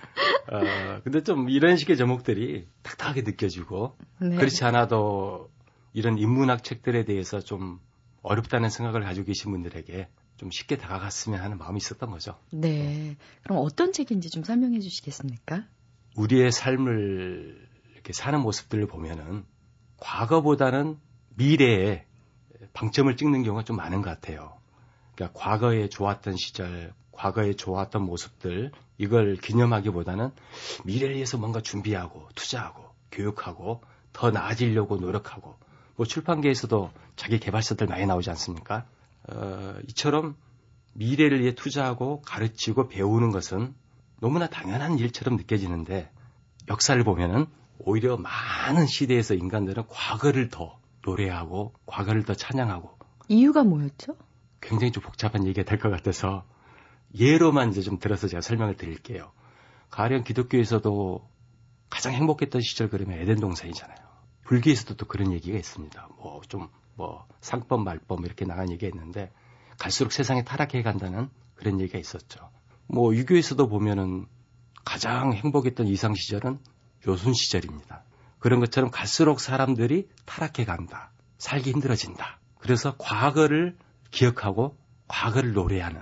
어, 0.52 1.02
근데 1.04 1.24
좀 1.24 1.50
이런 1.50 1.78
식의 1.78 1.98
제목들이 1.98 2.68
딱딱하게 2.82 3.22
느껴지고 3.22 3.98
네. 4.20 4.36
그렇지 4.36 4.64
않아도 4.66 5.50
이런 5.94 6.18
인문학 6.18 6.64
책들에 6.64 7.06
대해서 7.06 7.40
좀 7.40 7.80
어렵다는 8.22 8.70
생각을 8.70 9.02
가지고 9.02 9.28
계신 9.28 9.52
분들에게 9.52 10.08
좀 10.38 10.52
쉽게 10.52 10.78
다가갔으면 10.78 11.42
하는 11.42 11.58
마음이 11.58 11.78
있었던 11.78 12.10
거죠. 12.12 12.38
네. 12.52 13.18
그럼 13.44 13.60
어떤 13.60 13.92
책인지 13.92 14.30
좀 14.30 14.44
설명해 14.44 14.80
주시겠습니까? 14.80 15.66
우리의 16.16 16.52
삶을 16.52 17.68
이렇게 17.94 18.14
사는 18.14 18.40
모습들을 18.40 18.88
보면은 18.88 19.46
과거보다는 19.98 20.98
미래에 21.36 22.06
방점을 22.74 23.16
찍는 23.16 23.44
경우가 23.44 23.64
좀 23.64 23.76
많은 23.78 24.02
것 24.02 24.10
같아요. 24.10 24.58
그러니까 25.16 25.40
과거에 25.40 25.90
좋았던 25.90 26.36
시절, 26.38 26.94
과거에 27.20 27.54
좋았던 27.54 28.04
모습들 28.04 28.72
이걸 28.98 29.36
기념하기보다는 29.36 30.32
미래를 30.86 31.16
위해서 31.16 31.38
뭔가 31.38 31.60
준비하고 31.60 32.30
투자하고 32.34 32.86
교육하고 33.12 33.82
더 34.14 34.32
나아지려고 34.32 34.96
노력하고 34.96 35.58
뭐 35.98 36.06
출판계에서도 36.06 36.92
자기 37.18 37.40
개발서들 37.40 37.88
많이 37.88 38.06
나오지 38.06 38.30
않습니까? 38.30 38.86
어, 39.28 39.76
이처럼 39.90 40.38
미래를 40.94 41.42
위해 41.42 41.54
투자하고 41.56 42.22
가르치고 42.22 42.88
배우는 42.88 43.32
것은 43.32 43.76
너무나 44.22 44.48
당연한 44.48 44.98
일처럼 44.98 45.36
느껴지는데 45.36 46.10
역사를 46.70 47.04
보면은 47.04 47.48
오히려 47.80 48.16
많은 48.16 48.86
시대에서 48.86 49.34
인간들은 49.34 49.84
과거를 49.90 50.48
더 50.48 50.80
노래하고 51.06 51.74
과거를 51.86 52.24
더 52.24 52.34
찬양하고 52.34 52.98
이유가 53.28 53.66
뭐였죠? 53.66 54.16
굉장히 54.62 54.94
좀 54.94 55.04
복잡한 55.04 55.46
얘기가 55.46 55.70
될 55.70 55.80
것 55.80 55.90
같아서 55.90 56.46
예로만 57.18 57.70
이제 57.70 57.82
좀 57.82 58.00
들어서 58.00 58.28
제가 58.28 58.42
설명을 58.42 58.78
드릴게요. 58.78 59.32
가령 59.90 60.24
기독교에서도 60.24 61.28
가장 61.90 62.14
행복했던 62.14 62.62
시절 62.62 62.90
그러면 62.90 63.20
에덴 63.20 63.40
동산이잖아요. 63.40 63.98
불교에서도 64.44 64.96
또 64.96 65.06
그런 65.06 65.32
얘기가 65.32 65.58
있습니다. 65.58 66.10
뭐 66.18 66.42
좀뭐 66.48 66.70
뭐 66.96 67.28
상법 67.42 67.82
말법 67.82 68.26
이렇게 68.26 68.46
나간 68.46 68.72
얘기가 68.72 68.96
있는데 68.96 69.32
갈수록 69.78 70.12
세상이 70.12 70.44
타락해 70.44 70.82
간다는 70.84 71.30
그런 71.56 71.80
얘기가 71.80 71.98
있었죠. 71.98 72.50
뭐 72.88 73.16
유교에서도 73.16 73.68
보면은 73.68 74.28
가장 74.86 75.34
행복했던 75.34 75.88
이상 75.88 76.14
시절은 76.16 76.60
요순 77.08 77.34
시절입니다. 77.34 78.04
그런 78.40 78.60
것처럼 78.60 78.90
갈수록 78.90 79.40
사람들이 79.40 80.10
타락해 80.26 80.66
간다. 80.66 81.12
살기 81.38 81.72
힘들어진다. 81.72 82.40
그래서 82.60 82.96
과거를 82.98 83.78
기억하고 84.12 84.78
과거를 85.08 85.54
노래하는 85.54 86.02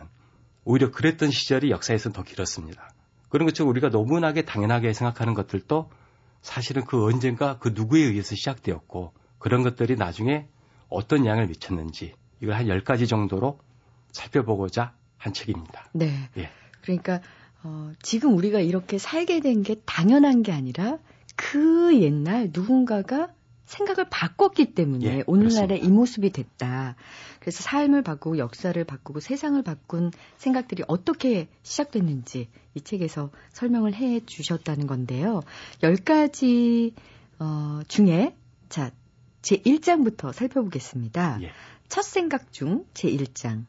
오히려 0.67 0.91
그랬던 0.91 1.31
시절이 1.31 1.71
역사에서는 1.71 2.13
더 2.13 2.23
길었습니다. 2.23 2.91
그런 3.29 3.47
것처럼 3.47 3.69
우리가 3.69 3.87
너무나게 3.87 4.43
당연하게 4.43 4.91
생각하는 4.91 5.33
것들도 5.33 5.89
사실은 6.41 6.83
그 6.83 7.05
언젠가 7.05 7.57
그 7.57 7.71
누구에 7.73 8.01
의해서 8.01 8.35
시작되었고 8.35 9.13
그런 9.39 9.63
것들이 9.63 9.95
나중에 9.95 10.45
어떤 10.89 11.25
양을 11.25 11.47
미쳤는지 11.47 12.15
이걸 12.41 12.55
한 12.55 12.65
10가지 12.65 13.07
정도로 13.07 13.59
살펴보고자 14.11 14.93
한 15.17 15.31
책입니다. 15.31 15.89
네. 15.93 16.29
예. 16.35 16.49
그러니까 16.81 17.21
어, 17.63 17.93
지금 18.01 18.35
우리가 18.35 18.59
이렇게 18.59 18.97
살게 18.97 19.39
된 19.39 19.63
게 19.63 19.75
당연한 19.85 20.43
게 20.43 20.51
아니라 20.51 20.97
그 21.37 21.97
옛날 22.01 22.49
누군가가 22.51 23.29
생각을 23.67 24.07
바꿨기 24.09 24.73
때문에 24.73 25.05
예, 25.05 25.23
오늘날의 25.27 25.83
이 25.83 25.87
모습이 25.89 26.31
됐다. 26.31 26.95
그래서 27.39 27.61
삶을 27.63 28.01
바꾸고 28.01 28.37
역사를 28.37 28.81
바꾸고 28.83 29.19
세상을 29.19 29.61
바꾼 29.61 30.11
생각들이 30.37 30.83
어떻게 30.87 31.47
시작됐는지 31.63 32.49
이 32.73 32.81
책에서 32.81 33.29
설명을 33.51 33.93
해 33.93 34.21
주셨다는 34.25 34.87
건데요. 34.87 35.41
10가지 35.81 36.93
어, 37.39 37.81
중에 37.87 38.35
자, 38.69 38.91
제 39.41 39.57
1장부터 39.57 40.33
살펴보겠습니다. 40.33 41.39
예. 41.43 41.51
첫 41.89 42.01
생각 42.03 42.51
중 42.51 42.85
제 42.93 43.09
1장. 43.09 43.65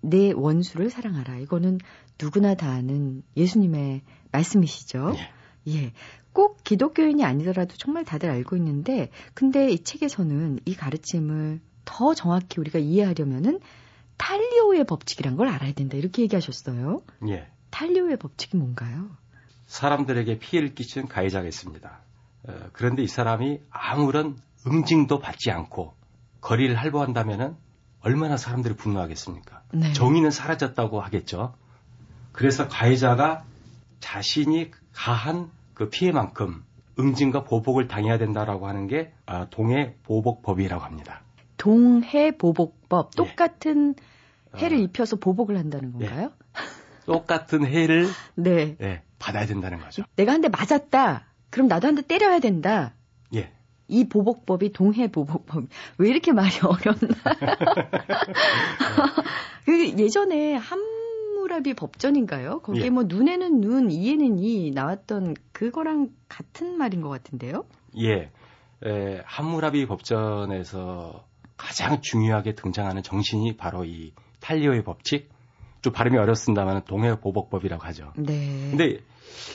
내 0.00 0.32
원수를 0.32 0.90
사랑하라. 0.90 1.38
이거는 1.38 1.78
누구나 2.20 2.54
다 2.54 2.70
아는 2.70 3.22
예수님의 3.36 4.02
말씀이시죠. 4.32 5.14
예. 5.16 5.74
예. 5.74 5.92
꼭 6.38 6.62
기독교인이 6.62 7.24
아니더라도 7.24 7.74
정말 7.76 8.04
다들 8.04 8.30
알고 8.30 8.54
있는데, 8.58 9.10
근데 9.34 9.72
이 9.72 9.82
책에서는 9.82 10.60
이 10.66 10.76
가르침을 10.76 11.58
더 11.84 12.14
정확히 12.14 12.60
우리가 12.60 12.78
이해하려면은 12.78 13.58
탈리오의 14.18 14.84
법칙이란 14.84 15.36
걸 15.36 15.48
알아야 15.48 15.72
된다. 15.72 15.96
이렇게 15.96 16.22
얘기하셨어요. 16.22 17.02
예. 17.30 17.48
탈리오의 17.70 18.18
법칙이 18.18 18.56
뭔가요? 18.56 19.10
사람들에게 19.66 20.38
피해를 20.38 20.76
끼치는 20.76 21.08
가해자가 21.08 21.48
있습니다. 21.48 21.98
어, 22.44 22.52
그런데 22.72 23.02
이 23.02 23.08
사람이 23.08 23.58
아무런 23.68 24.36
응징도 24.64 25.18
받지 25.18 25.50
않고 25.50 25.96
거리를 26.40 26.72
할보한다면은 26.76 27.56
얼마나 27.98 28.36
사람들이 28.36 28.76
분노하겠습니까? 28.76 29.62
네. 29.72 29.92
정의는 29.92 30.30
사라졌다고 30.30 31.00
하겠죠. 31.00 31.56
그래서 32.30 32.68
가해자가 32.68 33.42
자신이 33.98 34.70
가한 34.92 35.50
그 35.78 35.88
피해만큼 35.88 36.64
응징과 36.98 37.44
보복을 37.44 37.86
당해야 37.86 38.18
된다라고 38.18 38.66
하는 38.66 38.88
게 38.88 39.12
아, 39.26 39.46
동해 39.50 39.94
보복법이라고 40.02 40.84
합니다. 40.84 41.22
동해 41.56 42.36
보복법 42.36 43.10
예. 43.12 43.16
똑같은 43.16 43.94
예. 44.56 44.60
해를 44.60 44.78
어. 44.78 44.80
입혀서 44.80 45.16
보복을 45.16 45.56
한다는 45.56 45.92
건가요? 45.92 46.32
예. 46.32 47.06
똑같은 47.06 47.64
해를 47.64 48.08
네. 48.34 48.76
예, 48.80 49.02
받아야 49.20 49.46
된다는 49.46 49.78
거죠. 49.78 50.02
내가 50.16 50.32
한 50.32 50.40
대 50.42 50.48
맞았다. 50.48 51.26
그럼 51.50 51.68
나도 51.68 51.86
한 51.86 51.94
대 51.94 52.02
때려야 52.02 52.40
된다. 52.40 52.92
예. 53.34 53.52
이 53.86 54.08
보복법이 54.08 54.72
동해 54.72 55.08
보복법. 55.10 55.64
왜 55.98 56.08
이렇게 56.10 56.32
말이 56.32 56.50
어렵나? 56.60 57.14
그 59.64 59.88
예전에 59.98 60.54
한 60.56 60.78
하무라비 61.48 61.74
법전인가요? 61.74 62.60
거기에 62.60 62.84
예. 62.84 62.90
뭐 62.90 63.04
눈에는 63.04 63.60
눈, 63.60 63.90
이에는 63.90 64.38
이 64.38 64.70
나왔던 64.70 65.34
그거랑 65.52 66.10
같은 66.28 66.76
말인 66.76 67.00
것 67.00 67.08
같은데요? 67.08 67.64
예. 67.98 68.30
에, 68.84 69.22
함무라비 69.24 69.86
법전에서 69.86 71.24
가장 71.56 72.02
중요하게 72.02 72.54
등장하는 72.54 73.02
정신이 73.02 73.56
바로 73.56 73.84
이 73.84 74.12
탈리오의 74.40 74.84
법칙. 74.84 75.30
좀 75.80 75.92
발음이 75.92 76.18
어렵습니다만 76.18 76.84
동해보복법이라고 76.84 77.84
하죠. 77.86 78.12
네. 78.16 78.68
근데 78.70 78.98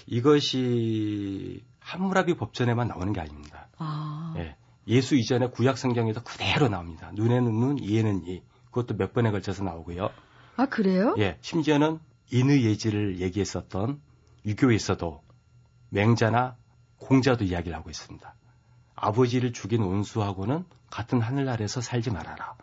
이것이 0.07 1.61
함무라비 1.79 2.35
법전에만 2.35 2.87
나오는 2.87 3.13
게 3.13 3.19
아닙니다. 3.19 3.67
아. 3.77 4.33
예. 4.37 4.55
예수 4.87 5.15
이전에 5.15 5.47
구약 5.47 5.77
성경에도 5.77 6.21
그대로 6.23 6.69
나옵니다. 6.69 7.11
눈에는 7.13 7.51
눈, 7.51 7.77
이에는 7.77 8.25
이. 8.25 8.41
그것도 8.71 8.97
몇 8.97 9.13
번에 9.13 9.29
걸쳐서 9.29 9.63
나오고요. 9.63 10.09
아, 10.55 10.65
그래요? 10.67 11.15
예. 11.17 11.37
심지어는 11.41 11.99
인의 12.31 12.63
예지를 12.65 13.19
얘기했었던 13.19 14.01
유교에서도 14.45 15.21
맹자나 15.89 16.55
공자도 16.97 17.43
이야기를 17.43 17.75
하고 17.75 17.89
있습니다. 17.89 18.35
아버지를 18.95 19.53
죽인 19.53 19.81
원수하고는 19.81 20.65
같은 20.89 21.21
하늘 21.21 21.49
아래서 21.49 21.81
살지 21.81 22.11
말아라. 22.11 22.55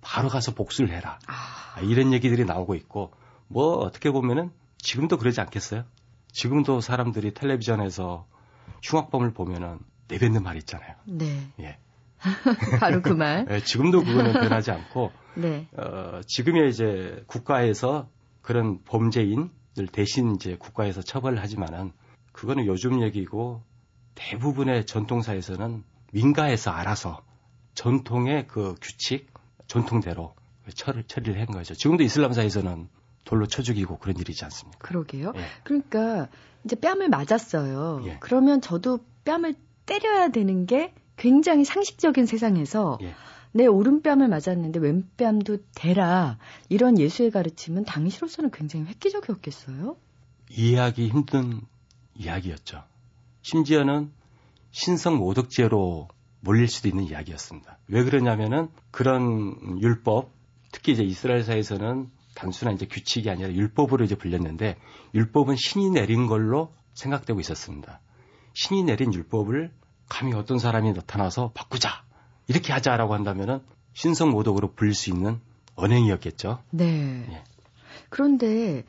바로 0.00 0.28
가서 0.28 0.54
복수를 0.54 0.90
해라. 0.90 1.18
아... 1.26 1.80
이런 1.80 2.12
얘기들이 2.12 2.44
나오고 2.44 2.74
있고, 2.76 3.12
뭐, 3.48 3.76
어떻게 3.78 4.10
보면은 4.10 4.52
지금도 4.78 5.18
그러지 5.18 5.40
않겠어요? 5.40 5.84
지금도 6.32 6.80
사람들이 6.80 7.34
텔레비전에서 7.34 8.26
흉악범을 8.82 9.32
보면은 9.32 9.78
내뱉는 10.08 10.42
말 10.42 10.56
있잖아요. 10.58 10.94
네. 11.04 11.50
예. 11.60 11.78
바로 12.80 13.02
그 13.02 13.12
말. 13.12 13.44
네, 13.46 13.60
지금도 13.60 14.02
그거는 14.04 14.32
변하지 14.32 14.70
않고 14.70 15.12
네. 15.34 15.68
어, 15.76 16.20
지금의 16.26 16.70
이제 16.70 17.22
국가에서 17.26 18.08
그런 18.42 18.82
범죄인을 18.84 19.48
대신 19.92 20.34
이제 20.36 20.56
국가에서 20.56 21.02
처벌을 21.02 21.40
하지만은 21.40 21.92
그거는 22.32 22.66
요즘 22.66 23.02
얘기고 23.02 23.62
대부분의 24.14 24.86
전통사에서는 24.86 25.84
민가에서 26.12 26.70
알아서 26.70 27.22
전통의 27.74 28.46
그 28.46 28.74
규칙, 28.80 29.28
전통대로 29.66 30.34
처를, 30.74 31.04
처리를 31.04 31.38
한 31.40 31.46
거죠. 31.46 31.74
지금도 31.74 32.02
이슬람사에서는 32.02 32.88
돌로 33.24 33.46
쳐 33.46 33.62
죽이고 33.62 33.98
그런 33.98 34.16
일이지 34.16 34.44
않습니까? 34.44 34.78
그러게요. 34.78 35.32
예. 35.36 35.40
그러니까 35.64 36.28
이제 36.64 36.76
뺨을 36.76 37.08
맞았어요. 37.08 38.02
예. 38.06 38.16
그러면 38.20 38.60
저도 38.60 39.00
뺨을 39.24 39.54
때려야 39.84 40.28
되는 40.28 40.66
게 40.66 40.94
굉장히 41.16 41.64
상식적인 41.64 42.26
세상에서 42.26 42.98
예. 43.02 43.14
내 43.52 43.66
오른뺨을 43.66 44.28
맞았는데 44.28 44.80
왼뺨도 44.80 45.58
대라 45.74 46.38
이런 46.68 46.98
예수의 46.98 47.30
가르침은 47.30 47.84
당시로서는 47.84 48.50
굉장히 48.50 48.84
획기적이었겠어요. 48.86 49.96
이해하기 50.50 51.08
힘든 51.08 51.60
이야기였죠. 52.14 52.84
심지어는 53.42 54.10
신성 54.72 55.16
모독죄로 55.16 56.08
몰릴 56.40 56.68
수도 56.68 56.88
있는 56.88 57.04
이야기였습니다. 57.04 57.78
왜 57.88 58.04
그러냐면은 58.04 58.68
그런 58.90 59.80
율법, 59.80 60.30
특히 60.70 60.92
이제 60.92 61.02
이스라엘사에서는 61.02 62.10
단순한 62.34 62.74
이제 62.74 62.86
규칙이 62.86 63.30
아니라 63.30 63.50
율법으로 63.50 64.04
이제 64.04 64.14
불렸는데 64.14 64.76
율법은 65.14 65.56
신이 65.56 65.90
내린 65.90 66.26
걸로 66.26 66.74
생각되고 66.92 67.40
있었습니다. 67.40 68.00
신이 68.52 68.84
내린 68.84 69.12
율법을 69.12 69.72
감히 70.08 70.32
어떤 70.34 70.58
사람이 70.58 70.92
나타나서 70.92 71.52
바꾸자 71.54 72.04
이렇게 72.48 72.72
하자라고 72.72 73.14
한다면은 73.14 73.60
신성 73.92 74.30
모독으로 74.30 74.72
불릴 74.74 74.94
수 74.94 75.10
있는 75.10 75.40
언행이었겠죠. 75.74 76.62
네. 76.70 77.26
예. 77.30 77.44
그런데 78.08 78.84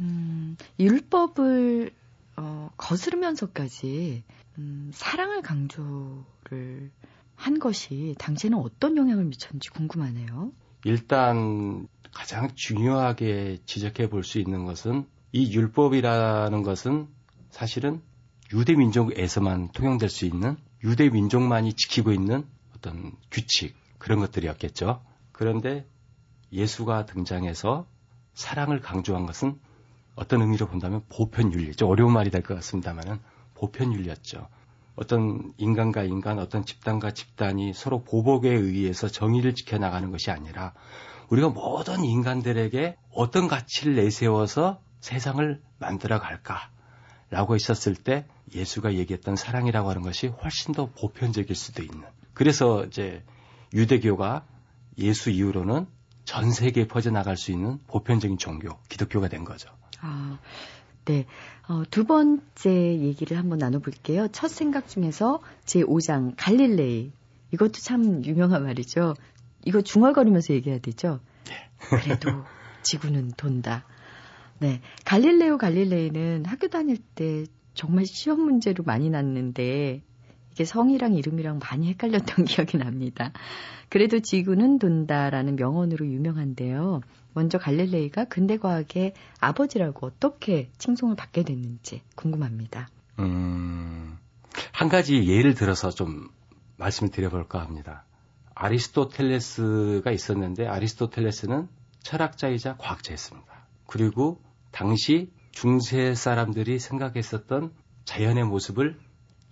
음, 0.00 0.56
율법을 0.78 1.90
어, 2.36 2.70
거스르면서까지 2.76 4.22
음, 4.58 4.90
사랑을 4.92 5.42
강조를 5.42 6.90
한 7.34 7.58
것이 7.58 8.14
당시에는 8.18 8.58
어떤 8.58 8.96
영향을 8.96 9.24
미쳤는지 9.24 9.70
궁금하네요. 9.70 10.52
일단 10.84 11.88
가장 12.12 12.48
중요하게 12.54 13.58
지적해 13.64 14.08
볼 14.08 14.22
수 14.24 14.38
있는 14.38 14.64
것은 14.64 15.06
이 15.32 15.52
율법이라는 15.52 16.62
것은 16.62 17.08
사실은 17.50 18.02
유대 18.52 18.74
민족에서만 18.74 19.72
통용될 19.72 20.08
수 20.08 20.24
있는 20.24 20.56
유대 20.84 21.08
민족만이 21.10 21.74
지키고 21.74 22.12
있는 22.12 22.46
어떤 22.74 23.12
규칙 23.30 23.76
그런 23.98 24.20
것들이었겠죠. 24.20 25.02
그런데 25.32 25.86
예수가 26.52 27.06
등장해서 27.06 27.86
사랑을 28.34 28.80
강조한 28.80 29.26
것은 29.26 29.58
어떤 30.14 30.40
의미로 30.40 30.66
본다면 30.66 31.02
보편윤리죠. 31.10 31.86
어려운 31.86 32.12
말이 32.12 32.30
될 32.30 32.42
것 32.42 32.54
같습니다만은 32.54 33.18
보편윤리였죠. 33.54 34.48
어떤 34.96 35.52
인간과 35.58 36.02
인간, 36.04 36.38
어떤 36.38 36.64
집단과 36.64 37.12
집단이 37.12 37.72
서로 37.72 38.02
보복에 38.02 38.48
의해서 38.50 39.08
정의를 39.08 39.54
지켜나가는 39.54 40.10
것이 40.10 40.30
아니라 40.30 40.74
우리가 41.28 41.50
모든 41.50 42.04
인간들에게 42.04 42.96
어떤 43.12 43.46
가치를 43.46 43.94
내세워서 43.96 44.80
세상을 45.00 45.62
만들어 45.78 46.18
갈까 46.18 46.70
라고 47.30 47.56
있었을 47.56 47.94
때 47.94 48.26
예수가 48.54 48.94
얘기했던 48.94 49.36
사랑이라고 49.36 49.90
하는 49.90 50.02
것이 50.02 50.28
훨씬 50.28 50.72
더 50.74 50.86
보편적일 50.86 51.54
수도 51.54 51.82
있는. 51.82 52.04
그래서 52.32 52.84
이제 52.84 53.22
유대교가 53.74 54.46
예수 54.98 55.30
이후로는 55.30 55.86
전 56.24 56.50
세계에 56.50 56.86
퍼져나갈 56.86 57.36
수 57.36 57.52
있는 57.52 57.78
보편적인 57.86 58.38
종교, 58.38 58.78
기독교가 58.88 59.28
된 59.28 59.44
거죠. 59.44 59.70
아, 60.00 60.38
네. 61.04 61.26
어, 61.68 61.82
두 61.90 62.04
번째 62.04 62.70
얘기를 62.98 63.38
한번 63.38 63.58
나눠볼게요. 63.58 64.28
첫 64.28 64.48
생각 64.48 64.88
중에서 64.88 65.40
제 65.64 65.82
5장 65.82 66.34
갈릴레이. 66.36 67.12
이것도 67.52 67.72
참 67.72 68.24
유명한 68.24 68.64
말이죠. 68.64 69.14
이거 69.64 69.80
중얼거리면서 69.82 70.54
얘기해야 70.54 70.80
되죠. 70.80 71.20
네. 71.46 71.70
그래도 72.02 72.44
지구는 72.82 73.32
돈다. 73.36 73.84
네. 74.60 74.80
갈릴레오 75.04 75.58
갈릴레이는 75.58 76.44
학교 76.46 76.68
다닐 76.68 76.96
때 76.96 77.44
정말 77.74 78.06
시험 78.06 78.40
문제로 78.40 78.82
많이 78.84 79.08
났는데 79.08 80.02
이게 80.52 80.64
성이랑 80.64 81.14
이름이랑 81.14 81.60
많이 81.60 81.88
헷갈렸던 81.90 82.44
기억이 82.46 82.78
납니다. 82.78 83.32
그래도 83.88 84.18
지구는 84.18 84.78
돈다라는 84.78 85.56
명언으로 85.56 86.06
유명한데요. 86.06 87.00
먼저 87.34 87.58
갈릴레이가 87.58 88.24
근대 88.24 88.56
과학의 88.56 89.14
아버지라고 89.38 90.06
어떻게 90.06 90.70
칭송을 90.78 91.14
받게 91.14 91.44
됐는지 91.44 92.02
궁금합니다. 92.16 92.88
음, 93.20 94.18
한 94.72 94.88
가지 94.88 95.28
예를 95.28 95.54
들어서 95.54 95.90
좀 95.90 96.28
말씀을 96.76 97.12
드려볼까 97.12 97.60
합니다. 97.60 98.04
아리스토텔레스가 98.56 100.10
있었는데 100.10 100.66
아리스토텔레스는 100.66 101.68
철학자이자 102.00 102.76
과학자였습니다. 102.78 103.66
그리고 103.86 104.40
당시 104.70 105.30
중세 105.50 106.14
사람들이 106.14 106.78
생각했었던 106.78 107.72
자연의 108.04 108.44
모습을 108.44 108.98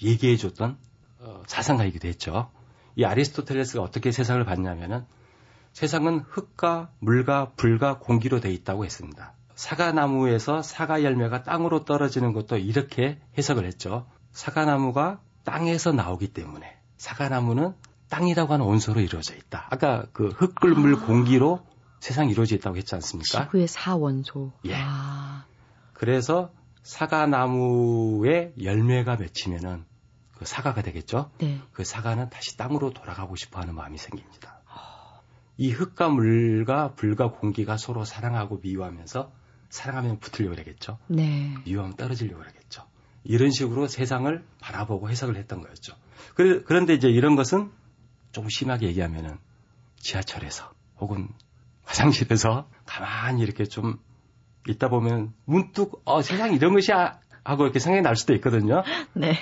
얘기해 0.02 0.36
줬던 0.36 0.78
어, 1.20 1.42
사상가이기도 1.46 2.08
했죠. 2.08 2.50
이 2.94 3.04
아리스토텔레스가 3.04 3.82
어떻게 3.82 4.12
세상을 4.12 4.42
봤냐면은 4.44 5.04
세상은 5.72 6.20
흙과 6.20 6.90
물과 7.00 7.52
불과 7.56 7.98
공기로 7.98 8.40
돼 8.40 8.50
있다고 8.50 8.84
했습니다. 8.84 9.34
사과나무에서 9.54 10.62
사과 10.62 11.02
열매가 11.02 11.42
땅으로 11.42 11.84
떨어지는 11.84 12.32
것도 12.32 12.56
이렇게 12.58 13.18
해석을 13.36 13.66
했죠. 13.66 14.06
사과나무가 14.32 15.20
땅에서 15.44 15.92
나오기 15.92 16.28
때문에 16.28 16.76
사과나무는 16.96 17.74
땅이라고 18.08 18.52
하는 18.52 18.66
원소로 18.66 19.00
이루어져 19.00 19.34
있다. 19.34 19.66
아까 19.70 20.06
그 20.12 20.28
흙, 20.28 20.54
물, 20.60 20.94
아. 20.94 21.06
공기로 21.06 21.60
세상이 22.00 22.30
이루어져 22.30 22.56
있다고 22.56 22.76
했지 22.76 22.94
않습니까? 22.94 23.44
지구의 23.44 23.66
사원소. 23.68 24.52
예. 24.64 24.74
아. 24.76 25.46
그래서 25.92 26.52
사과나무에 26.82 28.52
열매가 28.62 29.16
맺히면은 29.16 29.84
그 30.36 30.44
사과가 30.44 30.82
되겠죠. 30.82 31.30
네. 31.38 31.60
그 31.72 31.84
사과는 31.84 32.28
다시 32.30 32.56
땅으로 32.56 32.92
돌아가고 32.92 33.36
싶어 33.36 33.60
하는 33.60 33.74
마음이 33.74 33.98
생깁니다. 33.98 34.60
이 35.56 35.70
흙과 35.70 36.10
물과 36.10 36.94
불과 36.94 37.30
공기가 37.30 37.78
서로 37.78 38.04
사랑하고 38.04 38.58
미워하면서 38.62 39.32
사랑하면 39.70 40.20
붙으려고 40.20 40.54
그러겠죠. 40.54 40.98
네. 41.08 41.54
미워하면 41.64 41.96
떨어지려고 41.96 42.40
그러겠죠. 42.40 42.84
이런 43.24 43.50
식으로 43.50 43.88
세상을 43.88 44.44
바라보고 44.60 45.08
해석을 45.08 45.36
했던 45.36 45.62
거였죠. 45.62 45.94
그런데 46.34 46.94
이제 46.94 47.08
이런 47.08 47.34
것은 47.36 47.72
좀 48.32 48.48
심하게 48.50 48.86
얘기하면은 48.88 49.38
지하철에서 49.96 50.70
혹은 50.98 51.28
화장실에서 51.86 52.68
가만히 52.84 53.42
이렇게 53.42 53.64
좀 53.64 53.98
있다 54.68 54.88
보면 54.88 55.32
문득 55.44 56.02
어 56.04 56.20
세상 56.20 56.52
이런 56.52 56.74
것이 56.74 56.92
야 56.92 57.20
하고 57.44 57.64
이렇게 57.64 57.78
생각이 57.78 58.02
날 58.02 58.16
수도 58.16 58.34
있거든요. 58.34 58.82
네. 59.14 59.38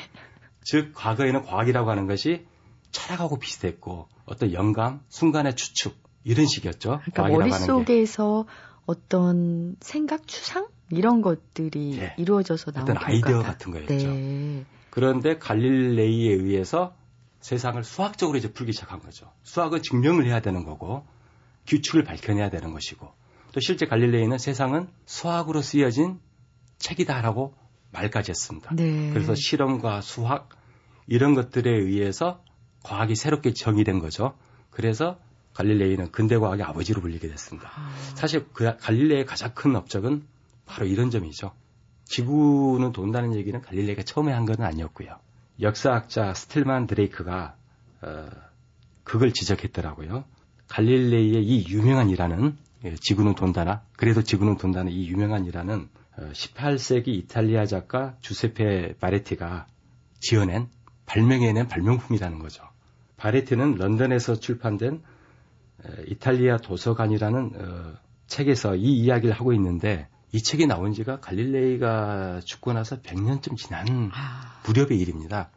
즉 0.62 0.92
과거에는 0.94 1.42
과학이라고 1.42 1.90
하는 1.90 2.06
것이 2.06 2.46
철학하고 2.90 3.38
비슷했고 3.38 4.08
어떤 4.26 4.52
영감, 4.52 5.00
순간의 5.08 5.56
추측 5.56 5.96
이런 6.22 6.46
식이었죠. 6.46 7.00
그러니까 7.04 7.36
머릿속에서 7.36 8.46
어떤 8.86 9.76
생각, 9.80 10.26
추상 10.28 10.68
이런 10.90 11.22
것들이 11.22 11.96
네. 11.98 12.14
이루어져서 12.18 12.72
나온 12.72 12.90
어떤 12.90 13.02
아이디어 13.02 13.42
같은 13.42 13.72
거였죠. 13.72 13.94
네. 13.94 14.64
그런데 14.90 15.38
갈릴레이에 15.38 16.34
의해서 16.34 16.94
세상을 17.40 17.82
수학적으로 17.82 18.38
이제 18.38 18.52
풀기 18.52 18.72
시작한 18.72 19.00
거죠. 19.00 19.30
수학은 19.42 19.82
증명을 19.82 20.26
해야 20.26 20.40
되는 20.40 20.64
거고 20.64 21.04
규칙을 21.66 22.04
밝혀내야 22.04 22.50
되는 22.50 22.72
것이고 22.72 23.12
또 23.52 23.60
실제 23.60 23.86
갈릴레이는 23.86 24.38
세상은 24.38 24.88
수학으로 25.06 25.62
쓰여진 25.62 26.18
책이다라고 26.78 27.54
말까지 27.92 28.30
했습니다. 28.32 28.74
네. 28.74 29.10
그래서 29.12 29.34
실험과 29.34 30.00
수학 30.00 30.48
이런 31.06 31.34
것들에 31.34 31.70
의해서 31.70 32.42
과학이 32.82 33.14
새롭게 33.14 33.52
정의된 33.54 34.00
거죠. 34.00 34.36
그래서 34.70 35.18
갈릴레이는 35.54 36.10
근대 36.10 36.36
과학의 36.36 36.64
아버지로 36.64 37.00
불리게 37.00 37.28
됐습니다. 37.28 37.70
아. 37.74 37.94
사실 38.16 38.46
그 38.52 38.76
갈릴레이의 38.78 39.24
가장 39.24 39.52
큰 39.54 39.76
업적은 39.76 40.26
바로 40.66 40.86
이런 40.86 41.10
점이죠. 41.10 41.52
지구는 42.06 42.92
돈다는 42.92 43.34
얘기는 43.36 43.58
갈릴레이가 43.60 44.02
처음에 44.02 44.32
한 44.32 44.44
건 44.46 44.60
아니었고요. 44.62 45.16
역사학자 45.60 46.34
스틸만 46.34 46.88
드레이크가 46.88 47.54
어, 48.02 48.28
그걸 49.04 49.32
지적했더라고요. 49.32 50.24
갈릴레이의 50.68 51.44
이 51.44 51.68
유명한 51.68 52.10
일하는 52.10 52.56
예, 52.84 52.94
지구는 52.94 53.34
돈다나 53.34 53.82
그래도 53.96 54.22
지구는 54.22 54.56
돈다는 54.56 54.92
이 54.92 55.08
유명한 55.08 55.46
어, 56.16 56.30
18세기 56.32 57.08
이탈리아 57.08 57.66
작가 57.66 58.14
주세페 58.20 58.96
바레티가 59.00 59.66
지어낸 60.20 60.68
발명해낸 61.06 61.68
발명품이라는 61.68 62.38
거죠. 62.38 62.64
바레티는 63.16 63.76
런던에서 63.76 64.36
출판된 64.36 65.02
이탈리아 66.08 66.56
도서관이라는 66.58 67.52
어, 67.56 67.92
책에서 68.26 68.76
이 68.76 69.00
이야기를 69.00 69.34
하고 69.34 69.52
있는데 69.52 70.08
이 70.32 70.42
책이 70.42 70.66
나온 70.66 70.92
지가 70.92 71.20
갈릴레이가 71.20 72.40
죽고 72.44 72.72
나서 72.72 73.00
100년쯤 73.00 73.56
지난 73.56 74.10
아. 74.12 74.60
무렵의 74.66 74.98
일입니다. 74.98 75.50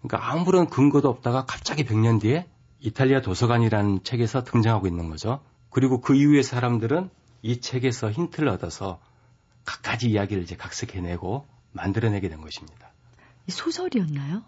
그러니까 0.00 0.30
아무런 0.30 0.68
근거도 0.68 1.08
없다가 1.08 1.44
갑자기 1.46 1.84
100년 1.84 2.20
뒤에 2.20 2.46
이탈리아 2.80 3.20
도서관이라는 3.20 4.04
책에서 4.04 4.44
등장하고 4.44 4.86
있는 4.86 5.10
거죠. 5.10 5.42
그리고 5.70 6.00
그 6.00 6.14
이후에 6.14 6.42
사람들은 6.42 7.10
이 7.42 7.60
책에서 7.60 8.10
힌트를 8.10 8.48
얻어서 8.48 9.00
각가지 9.64 10.10
이야기를 10.10 10.42
이제 10.42 10.56
각색해내고 10.56 11.46
만들어내게 11.72 12.28
된 12.28 12.40
것입니다. 12.40 12.90
소설이었나요? 13.48 14.42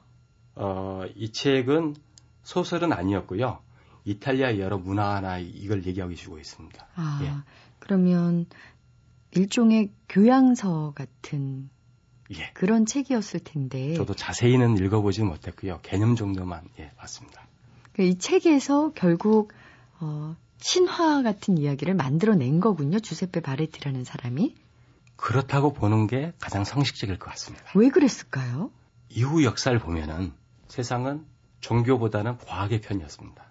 어, 0.55 1.05
이 1.15 1.33
책은 1.33 1.95
소설은 2.43 2.93
아니었고요. 2.93 3.61
이탈리아 4.05 4.59
여러 4.59 4.79
문화나 4.79 5.39
이걸 5.39 5.87
얘기하고 5.87 6.11
계시고 6.11 6.39
있습니다. 6.39 6.87
아, 6.97 7.21
예. 7.23 7.33
그러면 7.79 8.47
일종의 9.33 9.93
교양서 10.09 10.93
같은 10.95 11.71
예. 12.33 12.51
그런 12.55 12.87
책이었을 12.87 13.41
텐데. 13.41 13.95
저도 13.95 14.15
자세히는 14.15 14.79
읽어보지 14.79 15.23
못했고요. 15.23 15.81
개념 15.83 16.17
정도만 16.17 16.69
예, 16.79 16.91
봤습니다. 16.97 17.47
그이 17.95 18.19
책에서 18.19 18.93
결국 18.95 19.53
어, 20.01 20.37
신화 20.59 21.23
같은 21.23 21.59
이야기를 21.59 21.95
만들어낸 21.95 22.61
거군요. 22.61 23.01
주세페 23.01 23.41
바레티라는 23.41 24.05
사람이. 24.05 24.55
그렇다고 25.17 25.73
보는 25.73 26.07
게 26.07 26.33
가장 26.41 26.65
성식적일 26.65 27.19
것 27.19 27.31
같습니다. 27.31 27.65
왜 27.75 27.89
그랬을까요? 27.91 28.71
이후 29.09 29.45
역사를 29.45 29.77
보면은 29.79 30.33
세상은 30.69 31.25
종교보다는 31.61 32.39
과학의 32.39 32.81
편이었습니다. 32.81 33.45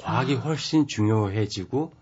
과학이 0.00 0.36
아. 0.36 0.40
훨씬 0.40 0.86
중요해지고 0.86 1.92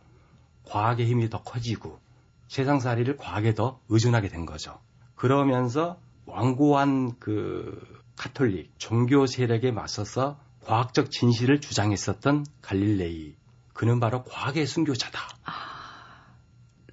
과학의 0.64 1.06
힘이 1.06 1.28
더 1.28 1.42
커지고 1.42 2.00
세상살이를 2.48 3.16
과학에 3.16 3.54
더 3.54 3.80
의존하게 3.88 4.28
된 4.28 4.46
거죠. 4.46 4.78
그러면서 5.16 5.98
완고한 6.26 7.18
그 7.18 7.80
카톨릭 8.16 8.72
종교 8.78 9.26
세력에 9.26 9.70
맞서서 9.70 10.38
과학적 10.64 11.10
진실을 11.10 11.60
주장했었던 11.60 12.46
갈릴레이. 12.62 13.36
그는 13.72 14.00
바로 14.00 14.24
과학의 14.24 14.66
순교자다. 14.66 15.20
아... 15.44 15.52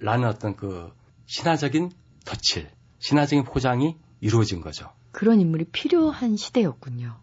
라는 0.00 0.28
어떤 0.28 0.56
그 0.56 0.92
신화적인 1.26 1.90
덧칠, 2.24 2.70
신화적인 2.98 3.44
포장이 3.44 3.96
이루어진 4.20 4.60
거죠. 4.60 4.90
그런 5.12 5.40
인물이 5.40 5.66
필요한 5.66 6.36
시대였군요. 6.36 7.18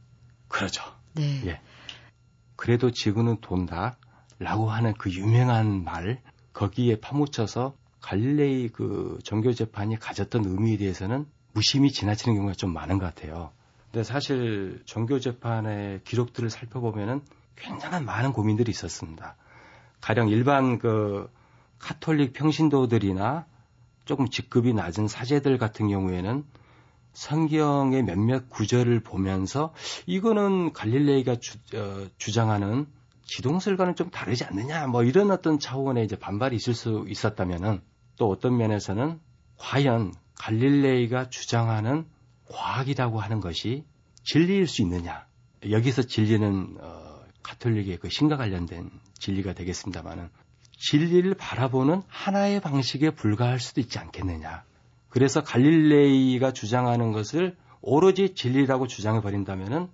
그러죠. 0.48 0.84
네. 1.14 1.42
예. 1.46 1.62
그래도 2.56 2.92
지구는 2.92 3.42
돈다. 3.42 3.98
라고 4.40 4.70
하는 4.70 4.94
그 4.94 5.12
유명한 5.12 5.84
말, 5.84 6.22
거기에 6.54 7.02
파묻혀서 7.02 7.76
갈릴레이 8.02 8.70
그 8.70 9.20
종교 9.24 9.52
재판이 9.52 10.00
가졌던 10.00 10.46
의미에 10.46 10.78
대해서는 10.78 11.26
무심히 11.54 11.92
지나치는 11.92 12.36
경우가 12.36 12.54
좀 12.54 12.74
많은 12.74 13.00
것 13.00 13.14
같아요. 13.14 13.52
근데 13.92 14.04
사실 14.04 14.82
종교 14.86 15.20
재판의 15.20 16.02
기록들을 16.04 16.50
살펴보면은 16.50 17.22
굉장한 17.56 18.06
많은 18.06 18.34
고민들이 18.34 18.70
있었습니다. 18.72 19.36
가령 20.02 20.30
일반 20.30 20.78
그 20.80 21.30
카톨릭 21.80 22.34
평신도들이나 22.34 23.46
조금 24.06 24.30
직급이 24.30 24.74
낮은 24.74 25.08
사제들 25.08 25.58
같은 25.58 25.88
경우에는 25.88 26.44
성경의 27.14 28.04
몇몇 28.04 28.50
구절을 28.50 29.02
보면서 29.02 29.74
이거는 30.06 30.74
갈릴레이가 30.74 31.38
주, 31.38 31.58
어, 31.76 32.08
주장하는 32.18 32.88
지동설과는 33.26 33.96
좀 33.96 34.10
다르지 34.10 34.44
않느냐 34.44 34.88
뭐 34.88 35.04
이런 35.04 35.32
어떤 35.32 35.60
차원의 35.60 36.06
이제 36.06 36.16
반발이 36.16 36.56
있을 36.56 36.74
수 36.74 37.06
있었다면은 37.08 37.82
또 38.18 38.30
어떤 38.30 38.58
면에서는 38.58 39.20
과연 39.58 40.14
갈릴레이가 40.36 41.30
주장하는 41.30 42.06
과학이라고 42.50 43.20
하는 43.20 43.40
것이 43.40 43.86
진리일 44.24 44.68
수 44.68 44.82
있느냐 44.82 45.26
여기서 45.70 46.04
진리는 46.04 46.78
어, 46.80 47.20
가톨릭의 47.44 47.98
그 47.98 48.10
신과 48.10 48.38
관련된 48.38 48.90
진리가 49.18 49.54
되겠습니다만은 49.54 50.30
진리를 50.78 51.34
바라보는 51.36 52.04
하나의 52.08 52.62
방식에 52.62 53.12
불과할 53.12 53.60
수도 53.60 53.82
있지 53.82 54.00
않겠느냐 54.00 54.64
그래서 55.10 55.44
갈릴레이가 55.44 56.54
주장하는 56.54 57.12
것을 57.12 57.58
오로지 57.82 58.36
진리라고 58.36 58.88
주장해 58.88 59.22
버린다면은 59.22 59.88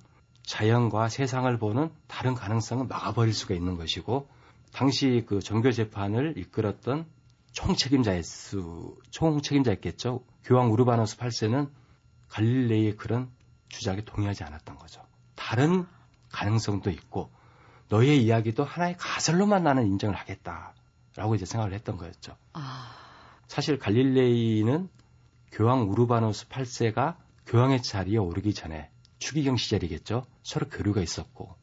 자연과 0.44 1.10
세상을 1.10 1.58
보는 1.58 1.90
다른 2.08 2.36
가능성은 2.36 2.88
막아버릴 2.88 3.34
수가 3.34 3.56
있는 3.56 3.76
것이고 3.78 4.28
당시 4.74 5.24
그 5.26 5.40
종교 5.40 5.72
재판을 5.72 6.38
이끌었던 6.38 7.06
총책임자였 7.54 8.26
수, 8.26 8.98
총책임자였겠죠. 9.12 10.24
교황 10.44 10.72
우르바노스 10.74 11.18
8세는 11.18 11.70
갈릴레이의 12.36 12.98
그런 12.98 13.30
주장에 13.70 14.02
동의하지 14.04 14.44
않았던 14.44 14.78
거죠. 14.78 15.02
다른 15.36 15.86
가능성도 16.32 16.90
있고 16.90 17.32
너의 17.88 18.22
이야기도 18.24 18.66
하나의 18.66 18.98
가설로만 18.98 19.64
나는 19.64 19.88
인정을 19.88 20.16
하겠다라고 20.16 21.36
이제 21.36 21.46
생각을 21.46 21.74
했던 21.74 21.98
거였죠. 21.98 22.36
아... 22.54 22.92
사실 23.48 23.80
갈릴레이는 23.80 24.90
교황 25.52 25.90
우르바노스 25.90 26.50
8세가 26.50 27.16
교황의 27.46 27.82
자리에 27.82 28.18
오르기 28.18 28.54
전에 28.54 28.90
추기경 29.20 29.56
시절이겠죠. 29.56 30.26
서로 30.44 30.68
교류가 30.68 31.02
있었고 31.02 31.56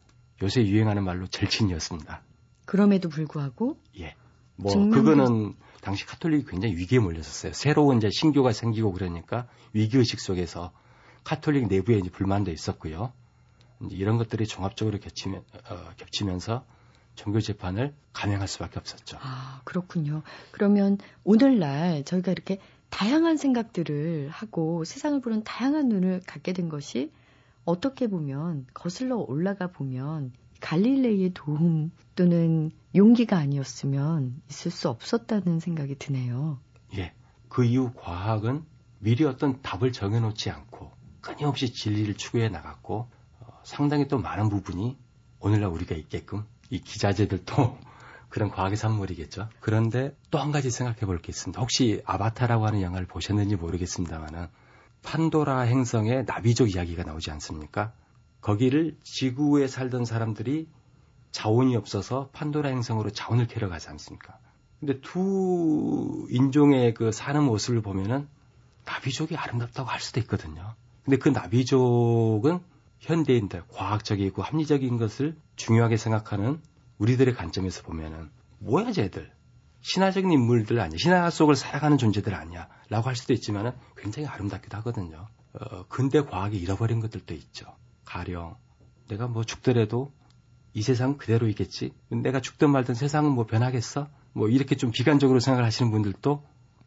요새 0.43 0.65
유행하는 0.65 1.05
말로 1.05 1.27
절친이었습니다. 1.27 2.23
그럼에도 2.65 3.11
불구하고 3.11 3.79
예. 3.99 4.15
뭐 4.57 4.73
그거는 4.89 5.55
당시 5.83 6.07
카톨릭이 6.07 6.45
굉장히 6.47 6.77
위기에 6.77 7.01
몰렸었어요. 7.01 7.53
새로운 7.53 7.99
이제 7.99 8.09
신교가 8.11 8.53
생기고 8.53 8.93
그러니까 8.93 9.49
위기 9.73 9.99
의식 9.99 10.21
속에서 10.21 10.73
카톨릭 11.25 11.67
내부에 11.67 11.99
이제 11.99 12.09
불만도 12.09 12.53
있었고요. 12.53 13.13
이제 13.85 13.97
이런 13.97 14.17
것들이 14.17 14.47
종합적으로 14.47 15.01
겹치면, 15.01 15.43
어, 15.69 15.91
겹치면서 15.97 16.65
종교 17.17 17.41
재판을 17.41 17.95
감행할 18.13 18.47
수밖에 18.47 18.79
없었죠. 18.79 19.19
아 19.21 19.61
그렇군요. 19.65 20.23
그러면 20.53 20.99
오늘날 21.25 22.05
저희가 22.05 22.31
이렇게 22.31 22.59
다양한 22.91 23.37
생각들을 23.37 24.29
하고 24.31 24.85
세상을 24.85 25.21
보는 25.21 25.43
다양한 25.43 25.89
눈을 25.89 26.23
갖게 26.27 26.53
된 26.53 26.69
것이 26.69 27.11
어떻게 27.65 28.07
보면 28.07 28.67
거슬러 28.73 29.17
올라가 29.17 29.67
보면 29.67 30.33
갈릴레이의 30.63 31.33
도움 31.35 31.91
또는 32.15 32.71
용기가 32.95 33.37
아니었으면 33.37 34.41
있을 34.49 34.71
수 34.71 34.89
없었다는 34.89 35.61
생각이 35.61 35.97
드네요. 35.99 36.59
예. 36.97 37.13
그 37.49 37.65
이후 37.65 37.93
과학은 37.95 38.65
미리 38.99 39.25
어떤 39.25 39.61
답을 39.61 39.93
정해놓지 39.93 40.51
않고 40.51 40.91
끊임없이 41.21 41.73
진리를 41.73 42.15
추구해 42.15 42.49
나갔고 42.49 43.11
어, 43.41 43.61
상당히 43.65 44.09
또 44.09 44.19
많은 44.19 44.49
부분이 44.49 44.97
오늘날 45.41 45.71
우리가 45.71 45.95
있게끔 45.97 46.45
이 46.71 46.81
기자재들도 46.81 47.79
그런 48.31 48.51
과학의 48.51 48.77
산물이겠죠. 48.79 49.49
그런데 49.61 50.17
또 50.31 50.39
한 50.39 50.53
가지 50.53 50.71
생각해 50.71 51.01
볼 51.01 51.19
게 51.21 51.31
있습니다. 51.31 51.61
혹시 51.61 52.03
아바타라고 52.07 52.67
하는 52.67 52.81
영화를 52.81 53.07
보셨는지 53.07 53.57
모르겠습니다만은 53.57 54.47
판도라 55.03 55.61
행성의 55.63 56.25
나비족 56.27 56.75
이야기가 56.75 57.03
나오지 57.03 57.31
않습니까? 57.33 57.93
거기를 58.43 58.97
지구에 59.03 59.67
살던 59.69 60.05
사람들이 60.05 60.69
자원이 61.31 61.75
없어서 61.77 62.29
판도라 62.33 62.69
행성으로 62.69 63.11
자원을 63.11 63.47
캐러 63.47 63.71
가지 63.71 63.89
않습니까? 63.89 64.39
근데 64.79 65.01
두 65.01 66.27
인종의 66.29 66.93
그 66.93 67.13
사는 67.13 67.43
모습을 67.43 67.81
보면은 67.81 68.29
나비족이 68.85 69.37
아름답다고 69.37 69.89
할 69.89 70.01
수도 70.01 70.21
있거든요. 70.21 70.75
근데 71.05 71.17
그 71.17 71.29
나비족은 71.29 72.61
현대인들, 72.99 73.63
과학적이고 73.69 74.43
합리적인 74.43 74.99
것을 74.99 75.37
중요하게 75.57 75.97
생각하는 75.97 76.61
우리들의 76.99 77.35
관점에서 77.35 77.83
보면은 77.83 78.31
뭐야 78.59 78.93
쟤들? 78.93 79.33
신화적인 79.81 80.31
인물들 80.31 80.79
아니야? 80.79 80.97
신화 80.99 81.31
속을 81.31 81.57
살아가는 81.57 81.97
존재들 81.97 82.35
아니야? 82.35 82.69
라고 82.89 83.09
할 83.09 83.17
수도 83.17 83.33
있지만은 83.33 83.73
굉장히 83.97 84.29
아름답기도 84.29 84.77
하거든요. 84.79 85.27
어, 85.55 85.85
근대 85.89 86.23
과학이 86.23 86.57
잃어버린 86.57 87.01
것들도 87.01 87.35
있죠 87.35 87.67
가령 88.13 88.57
내가 89.09 89.27
뭐 89.27 89.43
죽더라도 89.43 90.13
이 90.75 90.83
세상 90.83 91.17
그대로 91.17 91.49
있겠지 91.49 91.93
내가 92.11 92.41
죽든 92.41 92.71
말든 92.71 92.95
세상은 92.95 93.33
뭐 93.33 93.47
변하겠어 93.47 94.09
뭐 94.35 94.49
이렇게 94.49 94.77
좀 94.77 94.91
비관적으로 94.91 95.41
생각을 95.41 95.65
하시는 95.65 95.91
분들도 95.91 96.47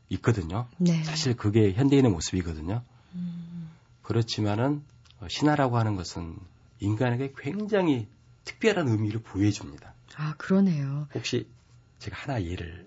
있거든요 0.09 0.67
네. 0.77 1.03
사실 1.03 1.35
그게 1.35 1.73
현대인의 1.73 2.11
모습이거든요 2.11 2.83
음. 3.15 3.71
그렇지만은 4.03 4.83
어, 5.19 5.27
신화라고 5.27 5.77
하는 5.77 5.95
것은 5.95 6.37
인간에게 6.79 7.33
굉장히 7.37 8.07
특별한 8.43 8.87
의미를 8.87 9.21
부여해 9.21 9.49
줍니다. 9.49 9.95
아, 10.15 10.35
그러네요. 10.37 11.07
혹시 11.15 11.47
제가 11.97 12.17
하나 12.17 12.43
예를 12.43 12.85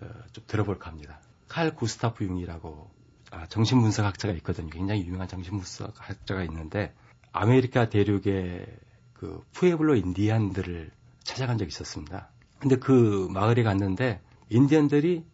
어, 0.00 0.06
좀 0.32 0.44
들어볼까 0.46 0.90
합니다. 0.90 1.20
칼 1.48 1.74
구스타프 1.74 2.24
융이라고 2.24 2.90
아, 3.30 3.46
정신분석학자가 3.46 4.34
있거든요. 4.34 4.68
굉장히 4.68 5.06
유명한 5.06 5.28
정신분석학자가 5.28 6.42
있는데 6.44 6.92
아메리카 7.32 7.88
대륙의 7.88 8.66
그 9.14 9.42
푸에블로 9.52 9.96
인디안들을 9.96 10.90
찾아간 11.22 11.58
적이 11.58 11.68
있었습니다. 11.68 12.28
근데 12.58 12.76
그 12.76 13.28
마을에 13.30 13.62
갔는데 13.62 14.20
인디언들이 14.50 15.24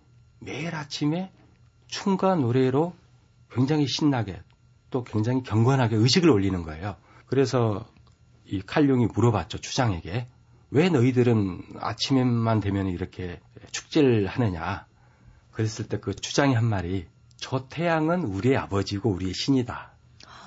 매일 0.40 0.74
아침에 0.74 1.32
춤과 1.88 2.36
노래로 2.36 2.94
굉장히 3.50 3.86
신나게 3.86 4.40
또 4.90 5.04
굉장히 5.04 5.42
경건하게 5.42 5.96
의식을 5.96 6.30
올리는 6.30 6.62
거예요. 6.62 6.96
그래서 7.26 7.86
이 8.46 8.62
칼 8.62 8.79
융이 8.79 9.06
물어봤죠 9.14 9.58
추장에게 9.58 10.28
왜 10.70 10.88
너희들은 10.88 11.62
아침에만 11.80 12.60
되면 12.60 12.86
이렇게 12.86 13.40
축제를 13.72 14.26
하느냐 14.26 14.86
그랬을 15.50 15.88
때 15.88 15.98
그 15.98 16.14
추장이 16.14 16.54
한 16.54 16.64
말이 16.64 17.06
저 17.36 17.68
태양은 17.68 18.24
우리의 18.24 18.56
아버지고 18.56 19.10
우리의 19.10 19.34
신이다 19.34 19.87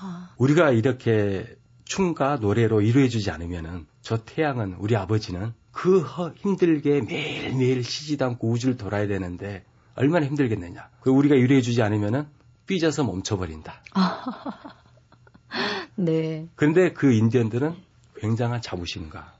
아. 0.01 0.33
우리가 0.37 0.71
이렇게 0.71 1.45
춤과 1.85 2.37
노래로 2.37 2.81
이루어주지 2.81 3.31
않으면은 3.31 3.85
저 4.01 4.23
태양은 4.23 4.75
우리 4.79 4.95
아버지는 4.95 5.53
그 5.71 6.03
힘들게 6.37 7.01
매일매일 7.01 7.83
쉬지도 7.83 8.25
않고 8.25 8.49
우주를 8.49 8.77
돌아야 8.77 9.07
되는데 9.07 9.63
얼마나 9.95 10.25
힘들겠느냐. 10.25 10.89
그 11.01 11.11
우리가 11.11 11.37
유래해주지 11.37 11.81
않으면은 11.81 12.27
삐져서 12.65 13.03
멈춰버린다. 13.03 13.83
네. 15.95 16.47
그런데 16.55 16.93
그 16.93 17.11
인디언들은 17.11 17.75
굉장한 18.17 18.61
자부심과 18.61 19.33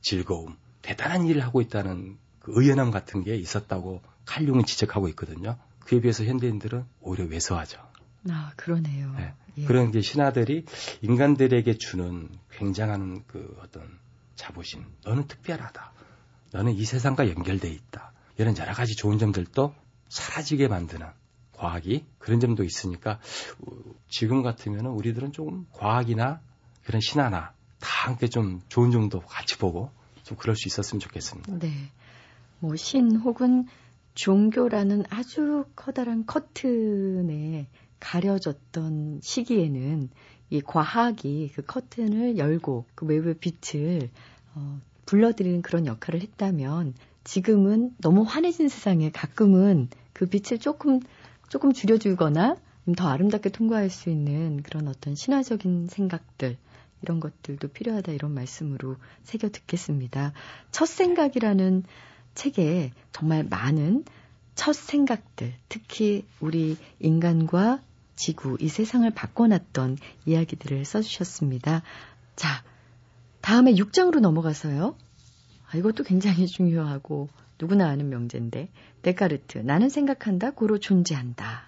즐거움, 0.00 0.56
대단한 0.82 1.26
일을 1.26 1.42
하고 1.42 1.60
있다는 1.60 2.16
그 2.38 2.52
의연함 2.54 2.90
같은 2.90 3.24
게 3.24 3.34
있었다고 3.34 4.00
칼융은 4.24 4.64
지적하고 4.64 5.08
있거든요. 5.08 5.56
그에 5.80 6.00
비해서 6.00 6.24
현대인들은 6.24 6.84
오히려 7.00 7.26
왜소하죠. 7.26 7.80
아, 8.30 8.52
그러네요. 8.56 9.12
네. 9.16 9.34
예. 9.58 9.64
그런 9.64 9.90
게 9.90 10.00
신하들이 10.00 10.64
인간들에게 11.02 11.78
주는 11.78 12.28
굉장한 12.50 13.24
그 13.26 13.56
어떤 13.62 13.98
자부심. 14.34 14.84
너는 15.04 15.26
특별하다. 15.28 15.92
너는 16.52 16.72
이 16.72 16.84
세상과 16.84 17.28
연결돼 17.30 17.70
있다. 17.70 18.12
이런 18.38 18.56
여러 18.58 18.72
가지 18.74 18.94
좋은 18.96 19.18
점들도 19.18 19.74
사라지게 20.08 20.68
만드는 20.68 21.06
과학이 21.52 22.04
그런 22.18 22.38
점도 22.38 22.64
있으니까 22.64 23.18
지금 24.08 24.42
같으면 24.42 24.86
우리들은 24.86 25.32
조금 25.32 25.66
과학이나 25.72 26.40
그런 26.84 27.00
신화나 27.00 27.52
다 27.80 28.08
함께 28.08 28.28
좀 28.28 28.60
좋은 28.68 28.90
점도 28.90 29.20
같이 29.20 29.56
보고 29.58 29.90
좀 30.22 30.36
그럴 30.36 30.54
수 30.54 30.68
있었으면 30.68 31.00
좋겠습니다. 31.00 31.58
네. 31.58 31.90
뭐 32.58 32.76
신 32.76 33.16
혹은 33.16 33.66
종교라는 34.14 35.04
아주 35.10 35.64
커다란 35.76 36.24
커튼에 36.26 37.66
가려졌던 38.06 39.20
시기에는 39.20 40.10
이 40.50 40.60
과학이 40.60 41.50
그 41.54 41.62
커튼을 41.62 42.38
열고 42.38 42.84
그 42.94 43.04
외부의 43.04 43.34
빛을 43.34 44.10
어, 44.54 44.80
불러들이는 45.06 45.62
그런 45.62 45.86
역할을 45.86 46.22
했다면 46.22 46.94
지금은 47.24 47.94
너무 47.98 48.22
환해진 48.22 48.68
세상에 48.68 49.10
가끔은 49.10 49.88
그 50.12 50.26
빛을 50.26 50.60
조금 50.60 51.00
조금 51.48 51.72
줄여주거나 51.72 52.56
더 52.96 53.08
아름답게 53.08 53.50
통과할 53.50 53.90
수 53.90 54.08
있는 54.08 54.62
그런 54.62 54.86
어떤 54.86 55.16
신화적인 55.16 55.88
생각들 55.88 56.56
이런 57.02 57.18
것들도 57.18 57.66
필요하다 57.68 58.12
이런 58.12 58.32
말씀으로 58.32 58.96
새겨 59.24 59.48
듣겠습니다. 59.48 60.32
첫 60.70 60.86
생각이라는 60.86 61.82
책에 62.34 62.92
정말 63.10 63.42
많은 63.42 64.04
첫 64.54 64.74
생각들, 64.74 65.54
특히 65.68 66.24
우리 66.40 66.76
인간과 67.00 67.80
지구, 68.16 68.56
이 68.60 68.68
세상을 68.68 69.08
바꿔놨던 69.10 69.98
이야기들을 70.26 70.84
써주셨습니다. 70.84 71.82
자, 72.34 72.64
다음에 73.42 73.74
6장으로 73.74 74.20
넘어가서요. 74.20 74.96
아, 75.70 75.76
이것도 75.76 76.04
굉장히 76.04 76.46
중요하고 76.58 77.28
누구나 77.60 77.88
아는 77.88 78.08
명제인데 78.08 78.70
데카르트 79.02 79.58
나는 79.58 79.88
생각한다 79.88 80.50
고로 80.50 80.78
존재한다. 80.78 81.64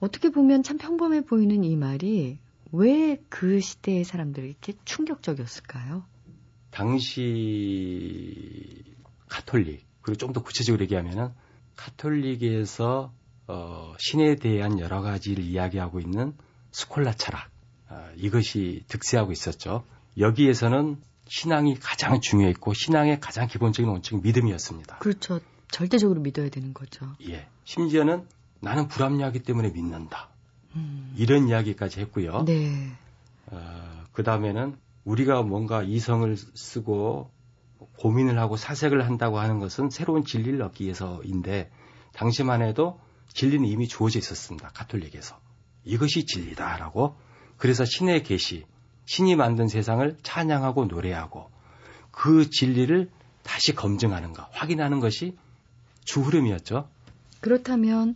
어떻게 0.00 0.30
보면 0.30 0.62
참 0.62 0.78
평범해 0.78 1.22
보이는 1.26 1.62
이 1.64 1.76
말이 1.76 2.38
왜 2.72 3.18
그 3.28 3.60
시대의 3.60 4.04
사람들이 4.04 4.48
이렇게 4.48 4.72
충격적이었을까요? 4.84 6.04
당시 6.70 8.82
카톨릭 9.28 9.84
그리고 10.00 10.16
좀 10.18 10.32
더 10.32 10.42
구체적으로 10.42 10.82
얘기하면은 10.84 11.30
카톨릭에서 11.76 13.12
어, 13.48 13.94
신에 13.98 14.36
대한 14.36 14.78
여러 14.78 15.02
가지를 15.02 15.44
이야기하고 15.44 16.00
있는 16.00 16.34
스콜라 16.70 17.12
철학 17.12 17.50
어, 17.88 18.10
이것이 18.16 18.84
득세하고 18.88 19.32
있었죠. 19.32 19.84
여기에서는 20.18 21.00
신앙이 21.26 21.76
가장 21.76 22.20
중요했고 22.20 22.74
신앙의 22.74 23.20
가장 23.20 23.46
기본적인 23.46 23.90
원칙은 23.90 24.22
믿음이었습니다. 24.22 24.98
그렇죠. 24.98 25.40
절대적으로 25.70 26.20
믿어야 26.20 26.48
되는 26.50 26.74
거죠. 26.74 27.06
예. 27.28 27.48
심지어는 27.64 28.26
나는 28.60 28.88
불합리하기 28.88 29.40
때문에 29.40 29.70
믿는다. 29.70 30.28
음. 30.76 31.14
이런 31.16 31.48
이야기까지 31.48 32.00
했고요. 32.00 32.44
네. 32.44 32.92
어, 33.46 34.04
그 34.12 34.22
다음에는 34.22 34.76
우리가 35.04 35.42
뭔가 35.42 35.82
이성을 35.82 36.36
쓰고 36.36 37.30
고민을 37.98 38.38
하고 38.38 38.56
사색을 38.56 39.04
한다고 39.06 39.38
하는 39.38 39.58
것은 39.58 39.90
새로운 39.90 40.24
진리를 40.24 40.60
얻기 40.62 40.84
위해서인데 40.84 41.70
당시만 42.12 42.62
해도 42.62 43.00
진리는 43.34 43.66
이미 43.66 43.88
주어져 43.88 44.18
있었습니다. 44.18 44.68
가톨릭에서. 44.68 45.38
이것이 45.84 46.26
진리다라고 46.26 47.16
그래서 47.56 47.84
신의 47.84 48.22
계시, 48.22 48.64
신이 49.06 49.36
만든 49.36 49.68
세상을 49.68 50.16
찬양하고 50.22 50.86
노래하고 50.86 51.50
그 52.10 52.50
진리를 52.50 53.10
다시 53.42 53.74
검증하는가, 53.74 54.48
확인하는 54.52 55.00
것이 55.00 55.36
주 56.04 56.20
흐름이었죠. 56.20 56.88
그렇다면 57.40 58.14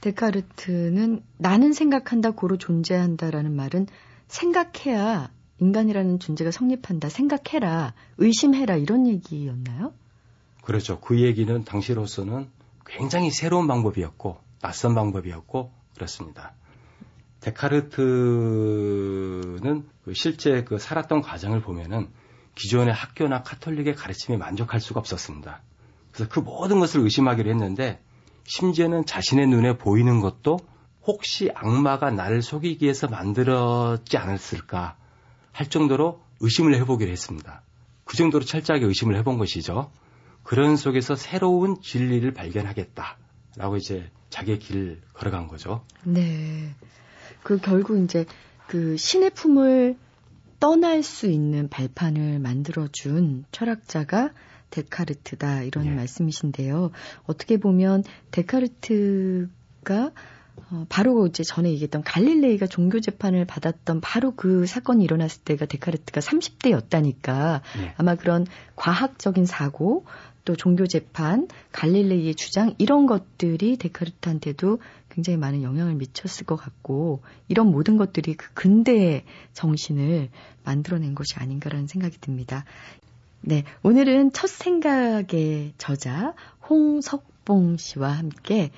데카르트는 0.00 1.22
나는 1.38 1.72
생각한다 1.72 2.32
고로 2.32 2.58
존재한다라는 2.58 3.54
말은 3.54 3.86
생각해야 4.26 5.30
인간이라는 5.60 6.18
존재가 6.18 6.50
성립한다. 6.50 7.08
생각해라. 7.08 7.94
의심해라. 8.18 8.76
이런 8.76 9.06
얘기였나요? 9.06 9.94
그렇죠. 10.62 10.98
그 11.00 11.20
얘기는 11.20 11.64
당시로서는 11.64 12.48
굉장히 12.86 13.30
새로운 13.30 13.66
방법이었고 13.66 14.38
낯선 14.60 14.94
방법이었고 14.94 15.72
그렇습니다. 15.94 16.54
데카르트는 17.40 17.98
그 20.04 20.14
실제 20.14 20.64
그 20.64 20.78
살았던 20.78 21.22
과정을 21.22 21.60
보면은 21.60 22.08
기존의 22.54 22.94
학교나 22.94 23.42
카톨릭의 23.42 23.94
가르침에 23.94 24.36
만족할 24.36 24.80
수가 24.80 25.00
없었습니다. 25.00 25.62
그래서 26.12 26.30
그 26.30 26.40
모든 26.40 26.78
것을 26.80 27.00
의심하기로 27.00 27.50
했는데 27.50 28.00
심지어는 28.44 29.06
자신의 29.06 29.46
눈에 29.48 29.78
보이는 29.78 30.20
것도 30.20 30.58
혹시 31.04 31.50
악마가 31.54 32.10
나를 32.10 32.42
속이기 32.42 32.84
위해서 32.84 33.08
만들었지 33.08 34.16
않았을까 34.16 34.96
할 35.50 35.68
정도로 35.68 36.22
의심을 36.40 36.74
해보기로 36.76 37.10
했습니다. 37.10 37.62
그 38.04 38.16
정도로 38.16 38.44
철저하게 38.44 38.86
의심을 38.86 39.16
해본 39.16 39.38
것이죠. 39.38 39.90
그런 40.42 40.76
속에서 40.76 41.16
새로운 41.16 41.80
진리를 41.80 42.32
발견하겠다라고 42.32 43.76
이제 43.76 44.10
자기의 44.30 44.58
길을 44.58 45.00
걸어간 45.12 45.46
거죠. 45.46 45.84
네. 46.04 46.74
그 47.42 47.58
결국 47.58 47.98
이제 47.98 48.24
그 48.66 48.96
신의 48.96 49.30
품을 49.30 49.96
떠날 50.60 51.02
수 51.02 51.26
있는 51.26 51.68
발판을 51.68 52.38
만들어준 52.38 53.44
철학자가 53.50 54.30
데카르트다 54.70 55.62
이런 55.62 55.86
네. 55.86 55.90
말씀이신데요. 55.94 56.90
어떻게 57.24 57.58
보면 57.58 58.04
데카르트가 58.30 60.12
어, 60.70 60.86
바로 60.88 61.26
이제 61.26 61.42
전에 61.42 61.70
얘기했던 61.70 62.02
갈릴레이가 62.02 62.66
종교 62.66 63.00
재판을 63.00 63.44
받았던 63.44 64.00
바로 64.00 64.34
그 64.34 64.66
사건이 64.66 65.04
일어났을 65.04 65.42
때가 65.42 65.66
데카르트가 65.66 66.20
30대였다니까 66.20 67.60
네. 67.78 67.94
아마 67.96 68.14
그런 68.14 68.46
과학적인 68.76 69.46
사고 69.46 70.04
또 70.44 70.56
종교 70.56 70.86
재판, 70.86 71.46
갈릴레이의 71.70 72.34
주장 72.34 72.74
이런 72.78 73.06
것들이 73.06 73.76
데카르트한테도 73.76 74.80
굉장히 75.08 75.36
많은 75.36 75.62
영향을 75.62 75.94
미쳤을 75.94 76.46
것 76.46 76.56
같고 76.56 77.22
이런 77.48 77.70
모든 77.70 77.96
것들이 77.96 78.34
그 78.34 78.52
근대의 78.54 79.24
정신을 79.52 80.30
만들어낸 80.64 81.14
것이 81.14 81.34
아닌가라는 81.36 81.86
생각이 81.86 82.18
듭니다. 82.20 82.64
네, 83.40 83.64
오늘은 83.82 84.32
첫 84.32 84.48
생각의 84.48 85.74
저자 85.78 86.34
홍석봉 86.68 87.76
씨와 87.76 88.10
함께 88.10 88.70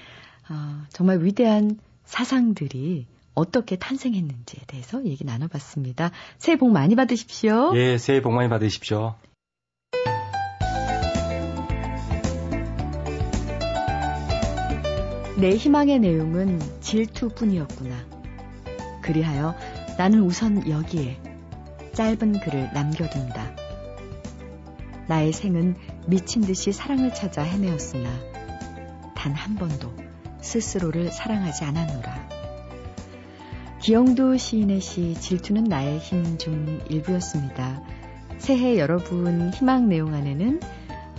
어, 0.49 0.83
정말 0.91 1.25
위대한 1.25 1.79
사상들이 2.05 3.07
어떻게 3.35 3.77
탄생했는지에 3.77 4.61
대해서 4.67 5.05
얘기 5.05 5.25
나눠봤습니다. 5.25 6.11
새해 6.39 6.57
복 6.57 6.71
많이 6.71 6.95
받으십시오. 6.95 7.73
예, 7.77 7.99
새해 7.99 8.23
복 8.23 8.33
많이 8.33 8.49
받으십시오. 8.49 9.17
내 15.37 15.57
희망의 15.57 15.99
내용은 15.99 16.61
질투뿐이었구나. 16.81 17.97
그리하여 19.03 19.55
나는 19.99 20.21
우선 20.21 20.69
여기에 20.69 21.21
짧은 21.93 22.41
글을 22.41 22.71
남겨둔다. 22.73 23.57
나의 25.09 25.33
생은 25.33 25.77
미친 26.07 26.43
듯이 26.43 26.73
사랑을 26.73 27.13
찾아 27.15 27.43
헤매었으나 27.43 28.09
단 29.15 29.33
한 29.33 29.57
번도 29.57 30.04
스스로를 30.45 31.11
사랑하지 31.11 31.65
않았노라. 31.65 32.29
기영도 33.81 34.37
시인의 34.37 34.81
시 34.81 35.15
질투는 35.15 35.65
나의 35.65 35.99
힘 35.99 36.39
중 36.39 36.81
일부였습니다. 36.89 37.83
새해 38.39 38.79
여러분 38.79 39.51
희망 39.51 39.89
내용 39.89 40.15
안에는 40.15 40.61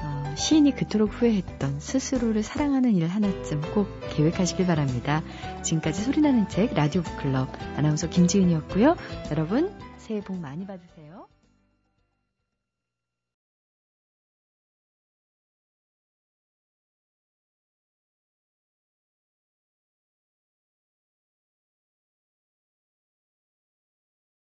어, 0.02 0.36
시인이 0.36 0.76
그토록 0.76 1.14
후회했던 1.14 1.80
스스로를 1.80 2.44
사랑하는 2.44 2.96
일 2.96 3.08
하나쯤 3.08 3.62
꼭 3.74 3.88
계획하시길 4.16 4.68
바랍니다. 4.68 5.24
지금까지 5.64 6.02
소리나는 6.04 6.48
책 6.50 6.74
라디오 6.74 7.02
북클럽 7.02 7.50
아나운서 7.78 8.10
김지은이었고요. 8.10 8.96
여러분 9.32 9.74
새해 9.98 10.22
복 10.22 10.38
많이 10.38 10.66
받으세요. 10.68 11.28